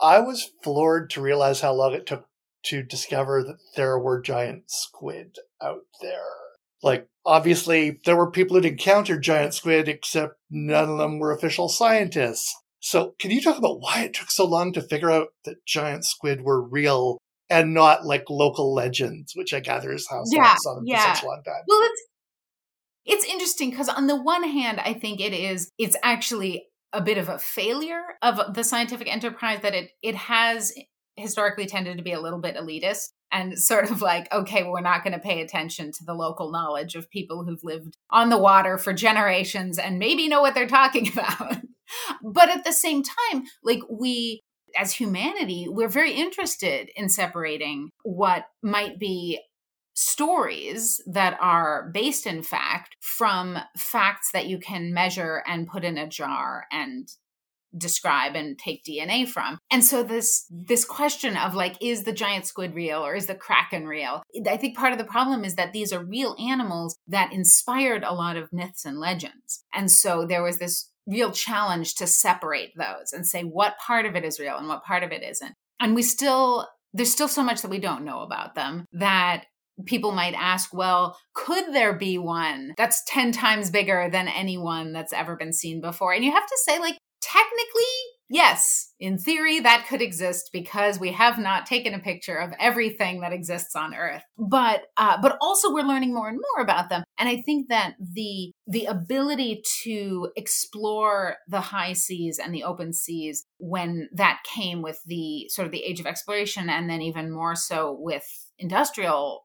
[0.00, 2.26] I was floored to realize how long it took
[2.64, 6.18] to discover that there were giant squid out there.
[6.82, 11.68] Like, obviously, there were people who'd encountered giant squid, except none of them were official
[11.68, 12.52] scientists.
[12.80, 16.04] So, can you talk about why it took so long to figure out that giant
[16.04, 17.18] squid were real
[17.50, 21.10] and not like local legends, which I gather is how yeah, on yeah.
[21.10, 21.62] for such a long time?
[21.66, 22.02] Well, it's
[23.06, 27.18] it's interesting because on the one hand, I think it is it's actually a bit
[27.18, 30.72] of a failure of the scientific enterprise that it it has
[31.16, 34.80] historically tended to be a little bit elitist and sort of like, okay, well, we're
[34.80, 38.38] not going to pay attention to the local knowledge of people who've lived on the
[38.38, 41.58] water for generations and maybe know what they're talking about.
[42.22, 44.42] but at the same time, like we,
[44.76, 49.40] as humanity, we're very interested in separating what might be
[49.94, 55.98] stories that are based in fact from facts that you can measure and put in
[55.98, 57.08] a jar and
[57.76, 59.58] describe and take DNA from.
[59.70, 63.34] And so this this question of like is the giant squid real or is the
[63.34, 64.22] kraken real?
[64.48, 68.14] I think part of the problem is that these are real animals that inspired a
[68.14, 69.64] lot of myths and legends.
[69.72, 74.16] And so there was this real challenge to separate those and say what part of
[74.16, 75.54] it is real and what part of it isn't.
[75.80, 79.44] And we still there's still so much that we don't know about them that
[79.86, 85.12] people might ask, well, could there be one that's 10 times bigger than anyone that's
[85.12, 86.12] ever been seen before?
[86.12, 87.84] And you have to say, like, technically,
[88.30, 93.20] yes, in theory, that could exist because we have not taken a picture of everything
[93.20, 94.22] that exists on Earth.
[94.38, 97.94] But uh, but also we're learning more and more about them, and I think that
[98.00, 104.80] the the ability to explore the high seas and the open seas when that came
[104.80, 108.24] with the sort of the age of exploration, and then even more so with
[108.58, 109.44] industrial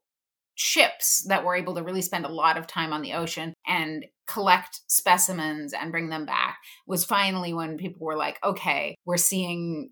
[0.56, 4.06] ships that were able to really spend a lot of time on the ocean and
[4.28, 9.92] collect specimens and bring them back was finally when people were like, okay, we're seeing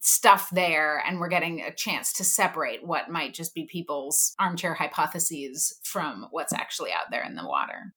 [0.00, 4.74] stuff there and we're getting a chance to separate what might just be people's armchair
[4.74, 7.94] hypotheses from what's actually out there in the water.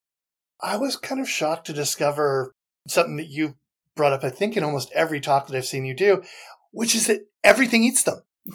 [0.61, 2.53] I was kind of shocked to discover
[2.87, 3.55] something that you
[3.95, 6.23] brought up, I think, in almost every talk that I've seen you do,
[6.71, 8.21] which is that everything eats them.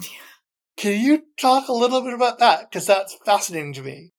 [0.77, 2.69] Can you talk a little bit about that?
[2.69, 4.11] Because that's fascinating to me.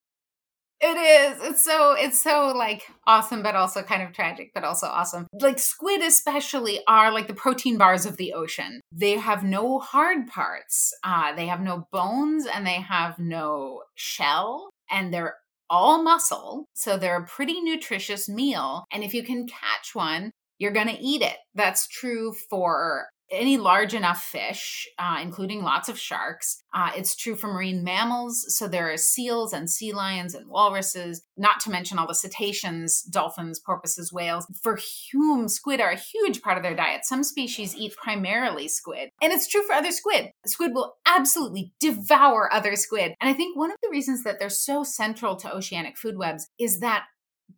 [0.81, 1.43] It is.
[1.43, 5.27] It's so it's so like awesome, but also kind of tragic, but also awesome.
[5.40, 8.81] Like squid, especially, are like the protein bars of the ocean.
[8.93, 10.93] They have no hard parts.
[11.03, 15.37] Uh, they have no bones, and they have no shell, and they're
[15.71, 16.67] all muscle.
[16.75, 18.85] So they're a pretty nutritious meal.
[18.93, 21.37] And if you can catch one, you're going to eat it.
[21.55, 26.62] That's true for any large enough fish, uh, including lots of sharks.
[26.73, 28.44] Uh, it's true for marine mammals.
[28.57, 33.03] So there are seals and sea lions and walruses, not to mention all the cetaceans,
[33.03, 34.79] dolphins, porpoises, whales, for
[35.12, 37.05] whom squid are a huge part of their diet.
[37.05, 39.11] Some species eat primarily squid.
[39.23, 40.31] And it's true for other squid.
[40.47, 43.14] Squid will absolutely devour other squid.
[43.20, 46.49] And I think one of the reasons that they're so central to oceanic food webs
[46.59, 47.05] is that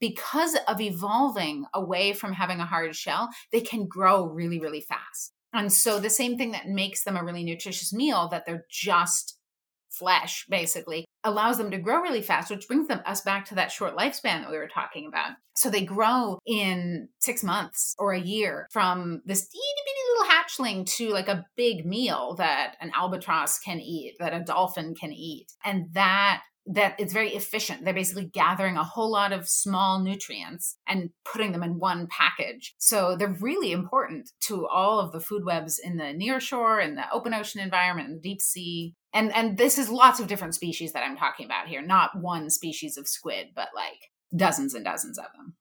[0.01, 5.33] because of evolving away from having a hard shell, they can grow really, really fast.
[5.53, 9.39] And so the same thing that makes them a really nutritious meal that they're just
[9.91, 13.73] flesh basically allows them to grow really fast which brings them us back to that
[13.73, 15.31] short lifespan that we were talking about.
[15.55, 20.97] So they grow in six months or a year from this itty bitty little hatchling
[20.97, 25.47] to like a big meal that an albatross can eat that a dolphin can eat.
[25.65, 27.85] And that that it's very efficient.
[27.85, 32.75] They're basically gathering a whole lot of small nutrients and putting them in one package.
[32.79, 36.99] So they're really important to all of the food webs in the near shore and
[36.99, 38.95] the open ocean environment and deep sea.
[39.15, 42.51] And and this is lots of different species that I'm talking about here, not one
[42.51, 45.55] species of squid, but like dozens and dozens of them.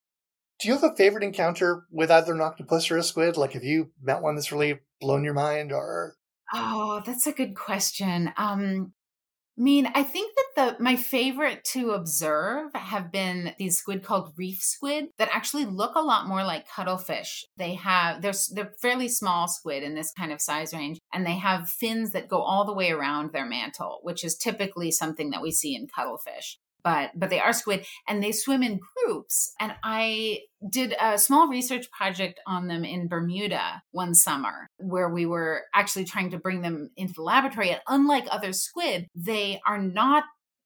[0.60, 3.38] Do you have a favorite encounter with either an octopus or a squid?
[3.38, 6.16] Like, have you met one that's really blown your mind, or?
[6.54, 8.32] Oh, that's a good question.
[8.38, 8.94] Um,
[9.58, 14.34] I mean, I think that the my favorite to observe have been these squid called
[14.36, 17.46] reef squid that actually look a lot more like cuttlefish.
[17.56, 21.36] They have they're they're fairly small squid in this kind of size range, and they
[21.36, 25.42] have fins that go all the way around their mantle, which is typically something that
[25.42, 29.74] we see in cuttlefish but but they are squid and they swim in groups and
[29.84, 30.40] i
[30.72, 36.06] did a small research project on them in bermuda one summer where we were actually
[36.06, 40.24] trying to bring them into the laboratory and unlike other squid they are not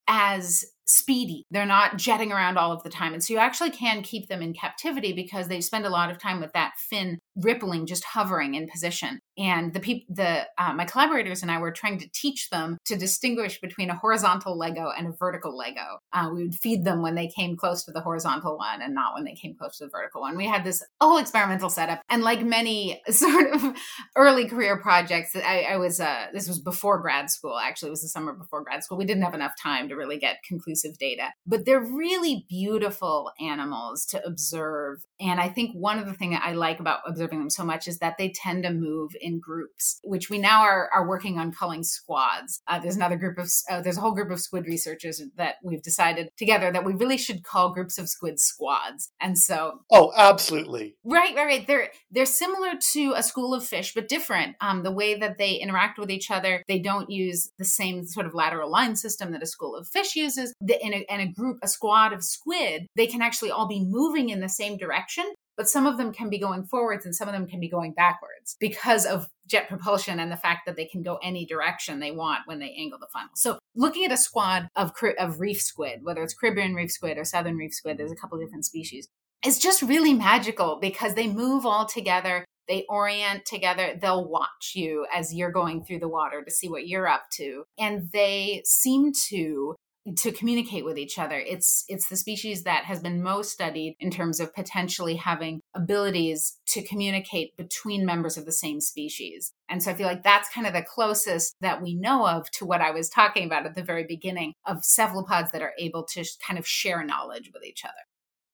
[0.08, 1.45] as speedy.
[1.51, 3.13] They're not jetting around all of the time.
[3.13, 6.17] And so you actually can keep them in captivity because they spend a lot of
[6.17, 9.19] time with that fin rippling, just hovering in position.
[9.39, 12.97] And the people, the uh, my collaborators and I were trying to teach them to
[12.97, 15.99] distinguish between a horizontal Lego and a vertical Lego.
[16.12, 19.13] Uh, we would feed them when they came close to the horizontal one and not
[19.13, 20.36] when they came close to the vertical one.
[20.36, 23.78] We had this whole experimental setup, and like many sort of
[24.17, 27.58] early career projects, I, I was uh, this was before grad school.
[27.58, 28.97] Actually, it was the summer before grad school.
[28.97, 34.06] We didn't have enough time to really get conclusive data, but they're really beautiful animals
[34.08, 35.06] to observe.
[35.21, 37.99] And I think one of the things I like about observing them so much is
[37.99, 41.83] that they tend to move in groups, which we now are, are working on calling
[41.83, 42.61] squads.
[42.67, 45.83] Uh, there's another group of, uh, there's a whole group of squid researchers that we've
[45.83, 49.11] decided together that we really should call groups of squid squads.
[49.19, 49.81] And so.
[49.91, 50.95] Oh, absolutely.
[51.03, 51.67] Right, right, right.
[51.67, 54.55] They're, they're similar to a school of fish, but different.
[54.61, 58.25] Um, the way that they interact with each other, they don't use the same sort
[58.25, 60.53] of lateral line system that a school of fish uses.
[60.61, 64.29] In a, in a group, a squad of squid, they can actually all be moving
[64.29, 65.25] in the same direction,
[65.59, 67.91] but some of them can be going forwards and some of them can be going
[67.91, 72.11] backwards because of jet propulsion and the fact that they can go any direction they
[72.11, 73.31] want when they angle the funnel.
[73.35, 77.25] So looking at a squad of, of reef squid, whether it's Caribbean reef squid or
[77.25, 79.09] southern reef squid, there's a couple different species.
[79.43, 82.45] It's just really magical because they move all together.
[82.69, 83.99] They orient together.
[84.01, 87.65] They'll watch you as you're going through the water to see what you're up to.
[87.77, 89.75] And they seem to
[90.17, 91.37] to communicate with each other.
[91.37, 96.57] It's it's the species that has been most studied in terms of potentially having abilities
[96.67, 99.53] to communicate between members of the same species.
[99.69, 102.65] And so I feel like that's kind of the closest that we know of to
[102.65, 106.25] what I was talking about at the very beginning of cephalopods that are able to
[106.45, 107.93] kind of share knowledge with each other.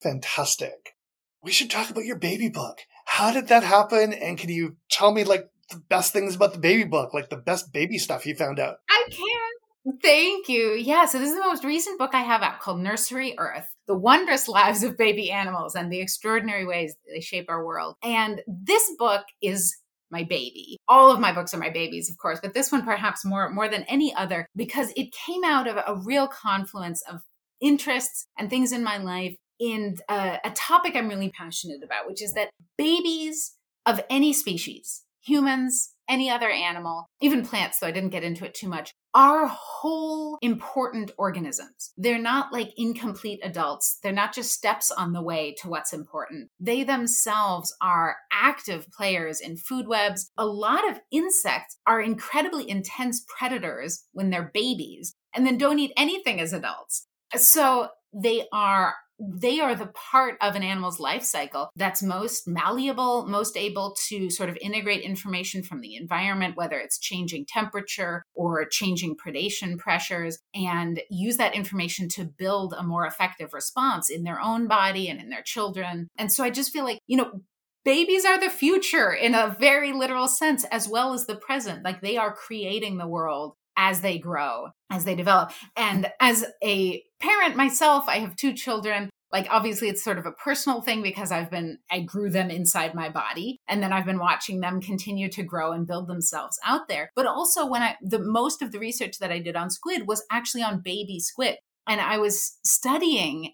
[0.02, 0.96] Fantastic.
[1.42, 2.80] We should talk about your baby book.
[3.06, 4.14] How did that happen?
[4.14, 7.38] And can you tell me like the best things about the baby book, like the
[7.38, 8.78] best baby stuff you found out?
[8.90, 9.65] I can.
[10.02, 10.72] Thank you.
[10.72, 13.96] Yeah, so this is the most recent book I have out called Nursery Earth The
[13.96, 17.96] Wondrous Lives of Baby Animals and the Extraordinary Ways They Shape Our World.
[18.04, 19.76] And this book is
[20.10, 20.78] my baby.
[20.88, 23.68] All of my books are my babies, of course, but this one perhaps more more
[23.68, 27.22] than any other because it came out of a real confluence of
[27.62, 32.08] interests and things in my life in a, uh, a topic I'm really passionate about,
[32.08, 37.92] which is that babies of any species, humans, any other animal, even plants, though I
[37.92, 41.92] didn't get into it too much, are whole important organisms.
[41.98, 43.98] They're not like incomplete adults.
[44.04, 46.50] They're not just steps on the way to what's important.
[46.60, 50.32] They themselves are active players in food webs.
[50.38, 55.94] A lot of insects are incredibly intense predators when they're babies and then don't eat
[55.96, 57.08] anything as adults.
[57.36, 63.26] So they are they are the part of an animal's life cycle that's most malleable,
[63.28, 68.66] most able to sort of integrate information from the environment, whether it's changing temperature or
[68.66, 74.40] changing predation pressures, and use that information to build a more effective response in their
[74.40, 76.08] own body and in their children.
[76.18, 77.42] And so I just feel like, you know,
[77.86, 81.84] babies are the future in a very literal sense, as well as the present.
[81.84, 85.52] Like they are creating the world as they grow, as they develop.
[85.76, 89.10] And as a parent myself, I have two children.
[89.32, 92.94] Like, obviously, it's sort of a personal thing because I've been, I grew them inside
[92.94, 93.58] my body.
[93.68, 97.12] And then I've been watching them continue to grow and build themselves out there.
[97.16, 100.24] But also, when I, the most of the research that I did on squid was
[100.32, 101.58] actually on baby squid.
[101.88, 103.54] And I was studying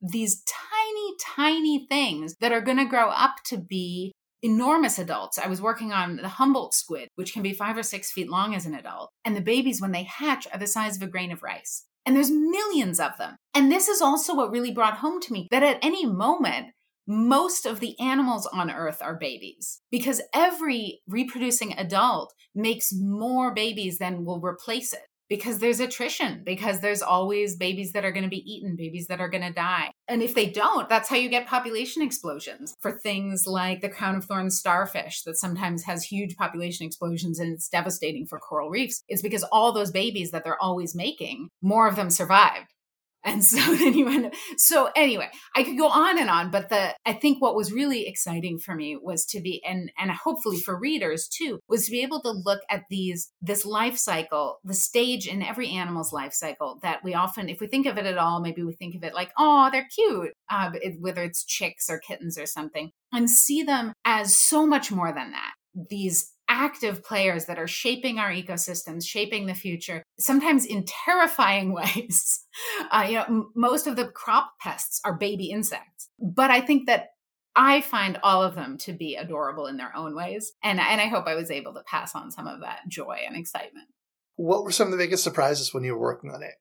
[0.00, 4.12] these tiny, tiny things that are going to grow up to be
[4.44, 5.38] enormous adults.
[5.38, 8.54] I was working on the Humboldt squid, which can be five or six feet long
[8.54, 9.10] as an adult.
[9.24, 11.86] And the babies, when they hatch, are the size of a grain of rice.
[12.04, 13.36] And there's millions of them.
[13.54, 16.68] And this is also what really brought home to me that at any moment,
[17.06, 23.98] most of the animals on earth are babies because every reproducing adult makes more babies
[23.98, 25.06] than will replace it.
[25.28, 29.20] Because there's attrition, because there's always babies that are going to be eaten, babies that
[29.20, 29.90] are going to die.
[30.08, 34.16] And if they don't, that's how you get population explosions for things like the crown
[34.16, 39.02] of thorns starfish that sometimes has huge population explosions and it's devastating for coral reefs.
[39.08, 42.73] It's because all those babies that they're always making, more of them survived
[43.24, 46.68] and so then you end up so anyway i could go on and on but
[46.68, 50.58] the i think what was really exciting for me was to be and and hopefully
[50.58, 54.74] for readers too was to be able to look at these this life cycle the
[54.74, 58.18] stage in every animal's life cycle that we often if we think of it at
[58.18, 60.70] all maybe we think of it like oh they're cute uh,
[61.00, 65.30] whether it's chicks or kittens or something and see them as so much more than
[65.30, 65.52] that.
[65.88, 72.44] These active players that are shaping our ecosystems, shaping the future, sometimes in terrifying ways.
[72.90, 76.86] Uh, you know, m- most of the crop pests are baby insects, but I think
[76.86, 77.08] that
[77.56, 81.06] I find all of them to be adorable in their own ways, and and I
[81.06, 83.88] hope I was able to pass on some of that joy and excitement.
[84.36, 86.54] What were some of the biggest surprises when you were working on it?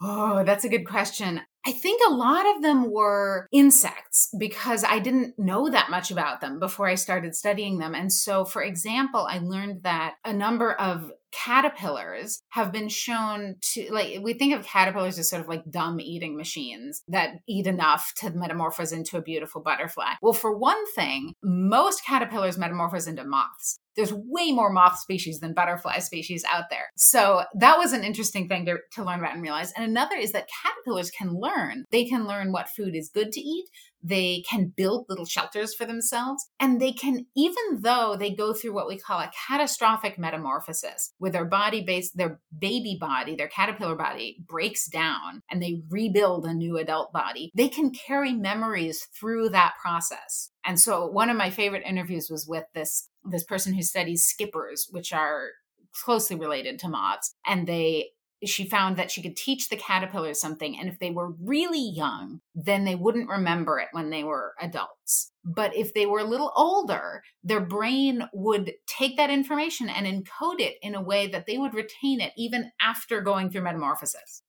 [0.00, 1.40] Oh, that's a good question.
[1.66, 6.40] I think a lot of them were insects because I didn't know that much about
[6.40, 7.92] them before I started studying them.
[7.94, 13.88] And so, for example, I learned that a number of caterpillars have been shown to
[13.92, 18.12] like we think of caterpillars as sort of like dumb eating machines that eat enough
[18.18, 20.12] to metamorphose into a beautiful butterfly.
[20.22, 25.54] Well, for one thing, most caterpillars metamorphose into moths there's way more moth species than
[25.54, 26.90] butterfly species out there.
[26.96, 29.72] So that was an interesting thing to, to learn about and realize.
[29.72, 31.84] And another is that caterpillars can learn.
[31.90, 33.66] They can learn what food is good to eat.
[34.02, 36.46] They can build little shelters for themselves.
[36.60, 41.32] And they can, even though they go through what we call a catastrophic metamorphosis, where
[41.32, 46.54] their body base, their baby body, their caterpillar body breaks down and they rebuild a
[46.54, 50.50] new adult body, they can carry memories through that process.
[50.64, 54.88] And so one of my favorite interviews was with this this person who studies skippers,
[54.90, 55.50] which are
[55.92, 58.10] closely related to moths, and they
[58.44, 62.40] she found that she could teach the caterpillars something and if they were really young
[62.54, 65.32] then they wouldn't remember it when they were adults.
[65.44, 70.60] But if they were a little older their brain would take that information and encode
[70.60, 74.42] it in a way that they would retain it even after going through metamorphosis.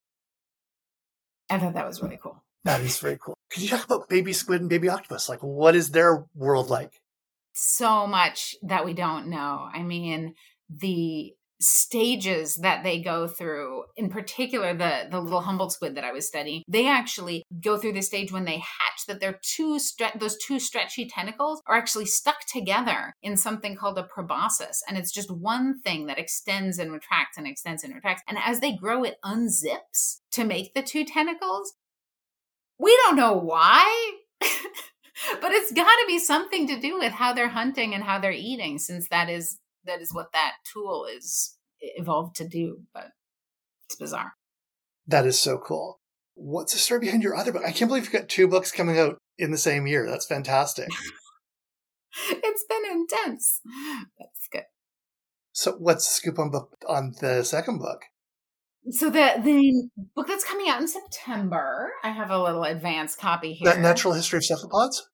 [1.50, 2.44] I thought that was really cool.
[2.66, 3.36] That is very cool.
[3.50, 5.30] Could you talk about baby squid and baby octopus?
[5.30, 7.00] Like what is their world like
[7.58, 9.68] so much that we don't know.
[9.74, 10.36] I mean,
[10.70, 16.12] the stages that they go through in particular the the little humboldt squid that i
[16.12, 20.20] was studying they actually go through the stage when they hatch that their two stre-
[20.20, 25.12] those two stretchy tentacles are actually stuck together in something called a proboscis and it's
[25.12, 29.04] just one thing that extends and retracts and extends and retracts and as they grow
[29.04, 31.74] it unzips to make the two tentacles
[32.78, 34.12] we don't know why
[35.42, 38.32] but it's got to be something to do with how they're hunting and how they're
[38.32, 43.10] eating since that is that is what that tool is evolved to do but
[43.86, 44.34] it's bizarre.
[45.08, 46.00] That is so cool.
[46.36, 47.64] What's the story behind your other book?
[47.66, 50.08] I can't believe you've got two books coming out in the same year.
[50.10, 50.90] That's fantastic.
[52.30, 53.62] It's been intense.
[54.18, 54.64] That's good.
[55.52, 58.06] So what's the scoop on book on the second book
[58.92, 63.54] so the the book that's coming out in September, I have a little advanced copy
[63.54, 63.72] here.
[63.72, 65.10] That natural history of cephalopods.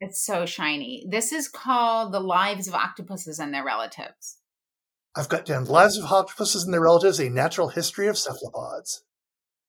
[0.00, 1.04] It's so shiny.
[1.08, 4.38] This is called The Lives of Octopuses and Their Relatives.
[5.16, 9.02] I've got down Lives of Octopuses and Their Relatives, a natural history of cephalopods.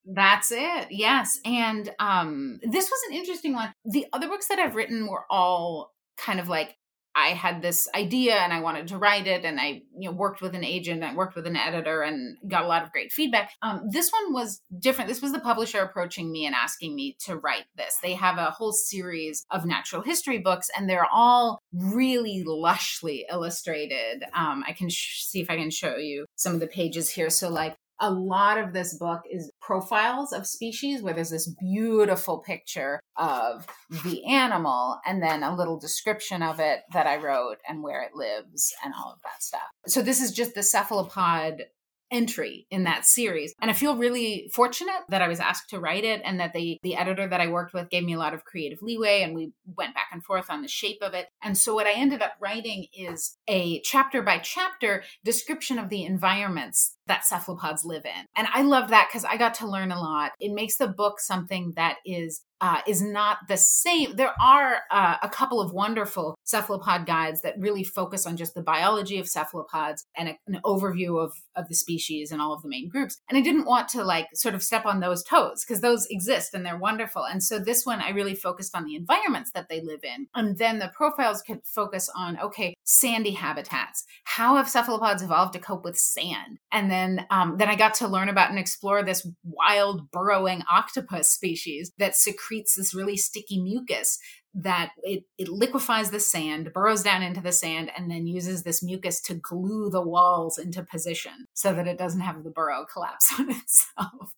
[0.05, 0.87] That's it.
[0.91, 1.39] Yes.
[1.45, 3.73] And um this was an interesting one.
[3.85, 6.75] The other books that I've written were all kind of like
[7.15, 10.41] I had this idea and I wanted to write it, and I you know worked
[10.41, 13.51] with an agent, I worked with an editor, and got a lot of great feedback.
[13.61, 15.07] Um, this one was different.
[15.07, 17.97] This was the publisher approaching me and asking me to write this.
[18.01, 24.23] They have a whole series of natural history books, and they're all really lushly illustrated.
[24.33, 27.29] Um, I can sh- see if I can show you some of the pages here.
[27.29, 32.39] So, like a lot of this book is profiles of species where there's this beautiful
[32.39, 33.67] picture of
[34.03, 38.15] the animal and then a little description of it that I wrote and where it
[38.15, 39.61] lives and all of that stuff.
[39.87, 41.65] So this is just the cephalopod
[42.11, 43.53] entry in that series.
[43.61, 46.79] And I feel really fortunate that I was asked to write it and that the
[46.81, 49.51] the editor that I worked with gave me a lot of creative leeway and we
[49.77, 51.27] went back and forth on the shape of it.
[51.41, 56.03] And so what I ended up writing is a chapter by chapter description of the
[56.03, 58.25] environments that cephalopods live in.
[58.35, 60.31] And I love that because I got to learn a lot.
[60.39, 64.15] It makes the book something that is uh, is not the same.
[64.15, 68.61] There are uh, a couple of wonderful cephalopod guides that really focus on just the
[68.61, 72.67] biology of cephalopods and a, an overview of, of the species and all of the
[72.67, 73.17] main groups.
[73.29, 76.53] And I didn't want to like sort of step on those toes because those exist
[76.53, 77.23] and they're wonderful.
[77.23, 80.27] And so this one, I really focused on the environments that they live in.
[80.35, 84.03] And then the profiles could focus on, okay, sandy habitats.
[84.23, 86.57] How have cephalopods evolved to cope with sand?
[86.71, 91.31] And then, um, then I got to learn about and explore this wild burrowing octopus
[91.31, 94.17] species that secretes this really sticky mucus
[94.55, 98.81] that it, it liquefies the sand, burrows down into the sand, and then uses this
[98.81, 103.31] mucus to glue the walls into position so that it doesn't have the burrow collapse
[103.39, 104.33] on itself.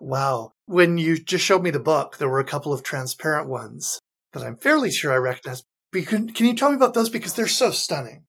[0.00, 0.50] Wow.
[0.66, 4.00] When you just showed me the book, there were a couple of transparent ones
[4.32, 5.62] that I'm fairly sure I recognize.
[6.02, 7.08] Can, can you tell me about those?
[7.08, 8.24] Because they're so stunning.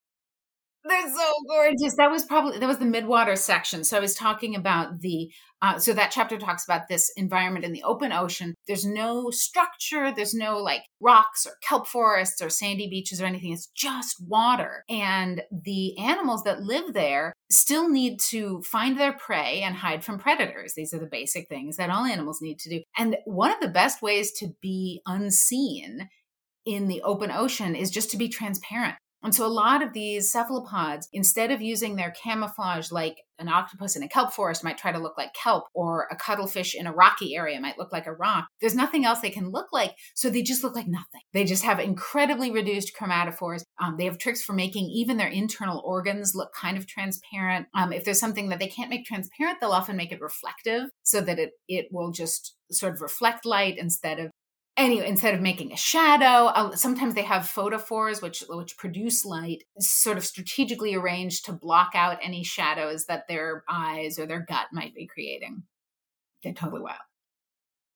[0.88, 1.95] They're so gorgeous.
[1.97, 3.84] That was probably that was the midwater section.
[3.84, 5.30] So I was talking about the
[5.61, 8.53] uh, so that chapter talks about this environment in the open ocean.
[8.68, 10.13] There's no structure.
[10.15, 13.53] There's no like rocks or kelp forests or sandy beaches or anything.
[13.53, 14.84] It's just water.
[14.88, 20.20] And the animals that live there still need to find their prey and hide from
[20.20, 20.74] predators.
[20.76, 22.82] These are the basic things that all animals need to do.
[22.97, 26.07] And one of the best ways to be unseen
[26.68, 28.95] in the open ocean is just to be transparent.
[29.24, 33.95] And so a lot of these cephalopods, instead of using their camouflage like an octopus
[33.95, 36.93] in a kelp forest might try to look like kelp, or a cuttlefish in a
[36.93, 39.93] rocky area might look like a rock, there's nothing else they can look like.
[40.15, 41.22] So they just look like nothing.
[41.34, 43.63] They just have incredibly reduced chromatophores.
[43.82, 47.68] Um, they have tricks for making even their internal organs look kind of transparent.
[47.74, 51.22] Um, if there's something that they can't make transparent, they'll often make it reflective so
[51.22, 54.32] that it, it will just sort of reflect light instead of
[54.78, 59.63] anyway instead of making a shadow uh, sometimes they have photophores which which produce light
[59.80, 64.67] sort of strategically arranged to block out any shadows that their eyes or their gut
[64.71, 65.63] might be creating.
[66.43, 66.97] They're totally wild.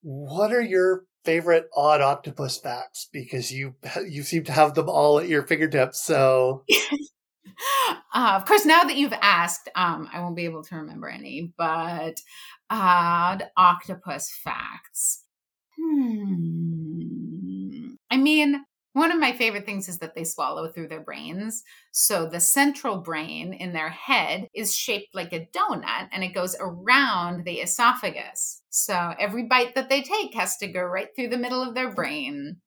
[0.01, 3.07] What are your favorite odd octopus facts?
[3.11, 3.75] Because you
[4.07, 6.63] you seem to have them all at your fingertips so.
[8.13, 11.53] Uh, of course now that you've asked um, i won't be able to remember any
[11.57, 12.15] but
[12.69, 15.20] odd octopus facts
[15.81, 17.01] Hmm.
[18.09, 18.63] I mean,
[18.93, 21.63] one of my favorite things is that they swallow through their brains.
[21.91, 26.55] So the central brain in their head is shaped like a donut and it goes
[26.59, 28.61] around the esophagus.
[28.69, 31.93] So every bite that they take has to go right through the middle of their
[31.93, 32.57] brain.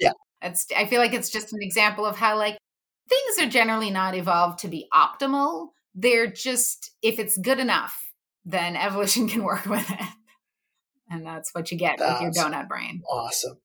[0.00, 0.12] Yeah.
[0.42, 2.58] That's I feel like it's just an example of how like
[3.08, 5.68] things are generally not evolved to be optimal.
[5.94, 7.94] They're just if it's good enough,
[8.44, 10.06] then evolution can work with it
[11.10, 13.02] and that's what you get that's with your donut brain.
[13.08, 13.58] Awesome.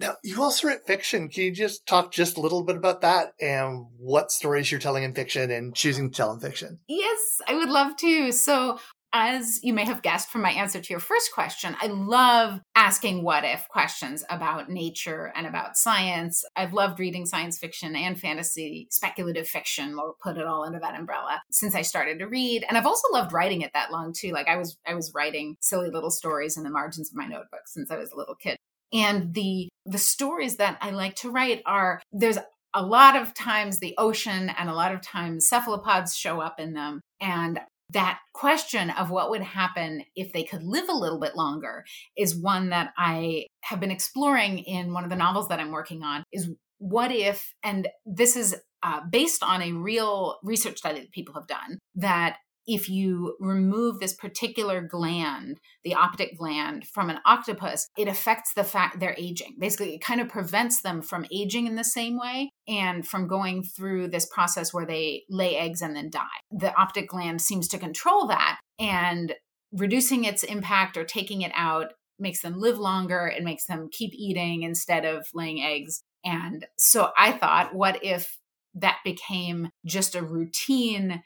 [0.00, 1.28] Now, you also write fiction.
[1.28, 5.04] Can you just talk just a little bit about that and what stories you're telling
[5.04, 6.80] in fiction and choosing to tell in fiction?
[6.88, 8.32] Yes, I would love to.
[8.32, 8.80] So,
[9.14, 13.22] as you may have guessed from my answer to your first question, I love asking
[13.22, 16.44] what if questions about nature and about science.
[16.56, 20.98] I've loved reading science fiction and fantasy, speculative fiction, we'll put it all under that
[20.98, 22.64] umbrella since I started to read.
[22.68, 24.32] And I've also loved writing it that long too.
[24.32, 27.66] Like I was I was writing silly little stories in the margins of my notebook
[27.66, 28.56] since I was a little kid.
[28.92, 32.38] And the the stories that I like to write are there's
[32.74, 36.72] a lot of times the ocean and a lot of times cephalopods show up in
[36.72, 37.00] them.
[37.20, 37.60] And
[37.90, 41.84] that question of what would happen if they could live a little bit longer
[42.16, 46.02] is one that I have been exploring in one of the novels that I'm working
[46.02, 51.12] on is what if and this is uh, based on a real research study that
[51.12, 52.36] people have done that
[52.66, 58.64] if you remove this particular gland, the optic gland from an octopus, it affects the
[58.64, 59.56] fact they're aging.
[59.58, 63.62] Basically, it kind of prevents them from aging in the same way and from going
[63.62, 66.22] through this process where they lay eggs and then die.
[66.50, 69.34] The optic gland seems to control that and
[69.72, 73.26] reducing its impact or taking it out makes them live longer.
[73.26, 76.02] It makes them keep eating instead of laying eggs.
[76.24, 78.38] And so I thought, what if
[78.74, 81.22] that became just a routine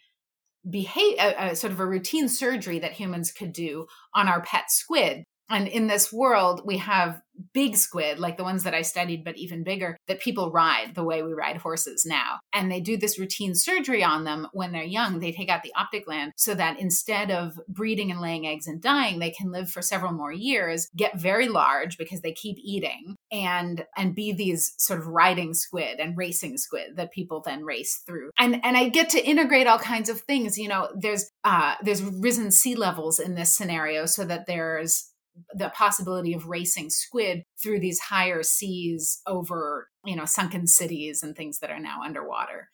[0.69, 4.71] behave a, a, sort of a routine surgery that humans could do on our pet
[4.71, 7.21] squid and in this world we have
[7.53, 11.05] big squid, like the ones that I studied, but even bigger, that people ride the
[11.05, 12.41] way we ride horses now.
[12.53, 15.21] And they do this routine surgery on them when they're young.
[15.21, 18.81] They take out the optic gland so that instead of breeding and laying eggs and
[18.81, 23.17] dying, they can live for several more years, get very large because they keep eating
[23.31, 28.03] and and be these sort of riding squid and racing squid that people then race
[28.07, 28.31] through.
[28.39, 30.59] And and I get to integrate all kinds of things.
[30.59, 35.13] You know, there's uh there's risen sea levels in this scenario so that there's
[35.55, 41.37] the possibility of racing squid through these higher seas over, you know, sunken cities and
[41.37, 42.69] things that are now underwater.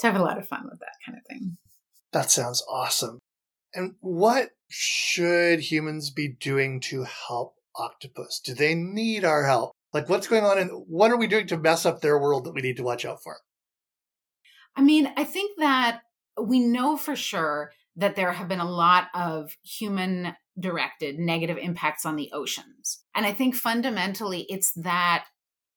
[0.00, 1.56] To have a lot of fun with that kind of thing.
[2.12, 3.18] That sounds awesome.
[3.74, 8.40] And what should humans be doing to help octopus?
[8.44, 9.72] Do they need our help?
[9.92, 12.54] Like, what's going on and what are we doing to mess up their world that
[12.54, 13.36] we need to watch out for?
[14.76, 16.00] I mean, I think that
[16.40, 22.06] we know for sure that there have been a lot of human directed negative impacts
[22.06, 23.04] on the oceans.
[23.14, 25.26] And I think fundamentally it's that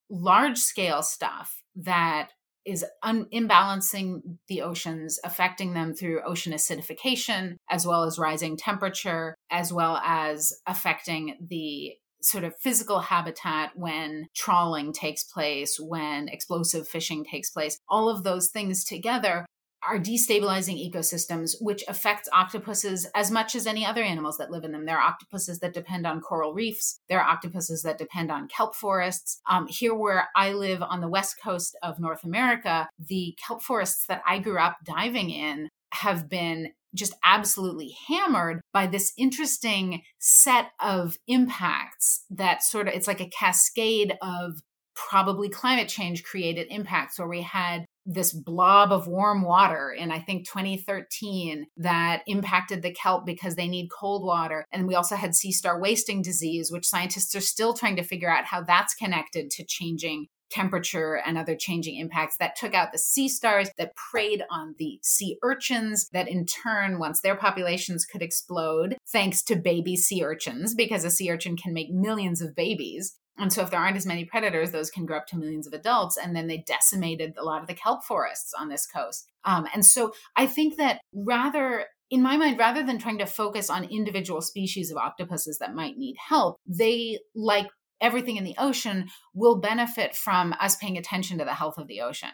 [0.09, 2.29] large scale stuff that
[2.65, 9.35] is un- imbalancing the oceans, affecting them through ocean acidification, as well as rising temperature,
[9.49, 16.87] as well as affecting the sort of physical habitat when trawling takes place, when explosive
[16.87, 17.77] fishing takes place.
[17.87, 19.45] All of those things together
[19.87, 24.71] are destabilizing ecosystems, which affects octopuses as much as any other animals that live in
[24.71, 24.85] them.
[24.85, 26.99] There are octopuses that depend on coral reefs.
[27.09, 29.39] There are octopuses that depend on kelp forests.
[29.49, 34.05] Um, here, where I live on the west coast of North America, the kelp forests
[34.07, 40.71] that I grew up diving in have been just absolutely hammered by this interesting set
[40.81, 44.61] of impacts that sort of it's like a cascade of
[44.95, 50.19] probably climate change created impacts where we had this blob of warm water in I
[50.19, 54.65] think 2013 that impacted the kelp because they need cold water.
[54.71, 58.31] And we also had sea star wasting disease, which scientists are still trying to figure
[58.31, 62.97] out how that's connected to changing temperature and other changing impacts that took out the
[62.97, 68.21] sea stars that preyed on the sea urchins that in turn once their populations could
[68.21, 73.17] explode thanks to baby sea urchins because a sea urchin can make millions of babies
[73.37, 75.73] and so, if there aren't as many predators, those can grow up to millions of
[75.73, 76.17] adults.
[76.17, 79.29] And then they decimated a lot of the kelp forests on this coast.
[79.45, 83.69] Um, and so, I think that rather, in my mind, rather than trying to focus
[83.69, 87.67] on individual species of octopuses that might need help, they, like
[88.01, 92.01] everything in the ocean, will benefit from us paying attention to the health of the
[92.01, 92.31] ocean.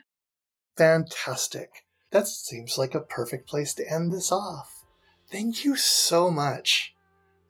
[0.78, 1.86] Fantastic.
[2.12, 4.86] That seems like a perfect place to end this off.
[5.32, 6.93] Thank you so much.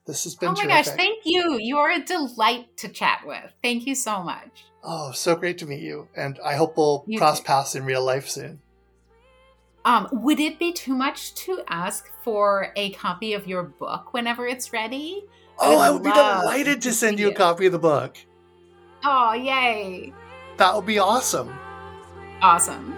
[0.06, 0.50] This has been.
[0.50, 0.84] Oh my terrific.
[0.86, 0.96] gosh!
[0.96, 1.58] Thank you.
[1.58, 3.52] You are a delight to chat with.
[3.62, 4.64] Thank you so much.
[4.82, 7.46] Oh, so great to meet you, and I hope we'll You cross too.
[7.46, 8.60] paths in real life soon.
[9.86, 14.46] Um, would it be too much to ask for a copy of your book whenever
[14.46, 15.24] it's ready?
[15.58, 18.16] Oh, I would be delighted to send you a copy of the book.
[19.04, 20.12] Oh, yay!
[20.56, 21.54] That would be awesome.
[22.42, 22.94] Awesome.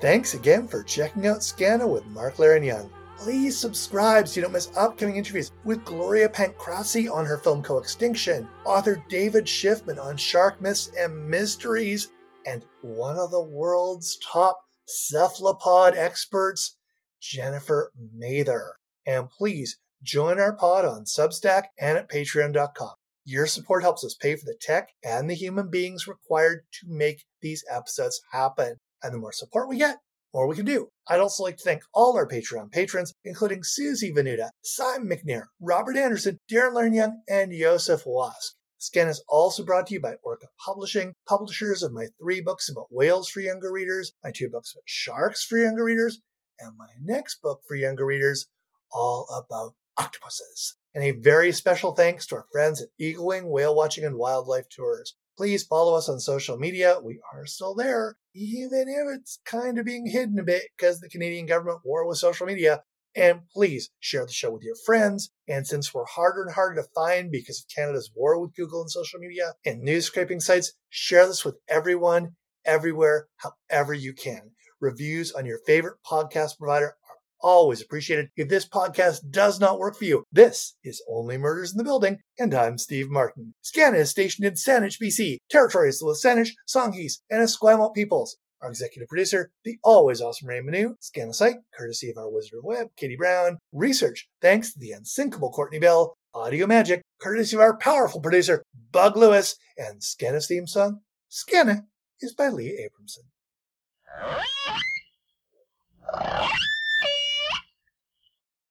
[0.00, 2.90] Thanks again for checking out Skaana with Mark Leiren-Young.
[3.18, 8.48] Please subscribe so you don't miss upcoming interviews with Gloria Pancrazzi on her film Coextinction,
[8.64, 12.12] author David Shiffman on shark myths and mysteries,
[12.46, 16.78] and one of the world's top cephalopod experts,
[17.20, 18.76] Jennifer Mather.
[19.04, 22.94] And please join our pod on Substack and at patreon.com.
[23.26, 27.26] Your support helps us pay for the tech and the human beings required to make
[27.42, 28.76] these episodes happen.
[29.02, 29.98] And the more support we get,
[30.32, 30.88] more we can do.
[31.08, 35.96] I'd also like to thank all our Patreon patrons, including Susie Venuta, Simon McNair, Robert
[35.96, 38.54] Anderson, Darren Lernyang, and Joseph Wask.
[38.80, 42.86] Skaana is also brought to you by Orca Publishing, publishers of my three books about
[42.90, 46.20] whales for younger readers, my two books about sharks for younger readers,
[46.58, 48.46] and my next book for younger readers,
[48.90, 50.76] all about octopuses.
[50.94, 54.68] And a very special thanks to our friends at Eagle Wing Whale Watching and Wildlife
[54.68, 55.14] Tours.
[55.40, 56.98] Please follow us on social media.
[57.02, 61.08] We are still there, even if it's kind of being hidden a bit because the
[61.08, 62.82] Canadian government war with social media.
[63.16, 65.30] And please share the show with your friends.
[65.48, 68.90] And since we're harder and harder to find because of Canada's war with Google and
[68.90, 72.36] social media and news scraping sites, share this with everyone,
[72.66, 74.50] everywhere, however you can.
[74.78, 76.96] Reviews on your favorite podcast provider
[77.40, 78.28] always appreciated.
[78.36, 82.18] If this podcast does not work for you, this is Only Murders in the Building,
[82.38, 83.54] and I'm Steve Martin.
[83.64, 88.36] Skaana is stationed in Saanich, BC, territories of the Saanich, Songhees, and Esquimalt peoples.
[88.62, 92.64] Our executive producer, the always awesome Ray Manu, Skaana site, courtesy of our Wizard of
[92.64, 93.56] Web, Katie Brown.
[93.72, 96.14] Research, thanks to the unsinkable Courtney Bell.
[96.34, 98.62] Audio magic, courtesy of our powerful producer,
[98.92, 99.56] Bug Lewis.
[99.78, 101.86] And Skaana's theme song, Skaana,
[102.20, 103.24] is by Lee Abramson.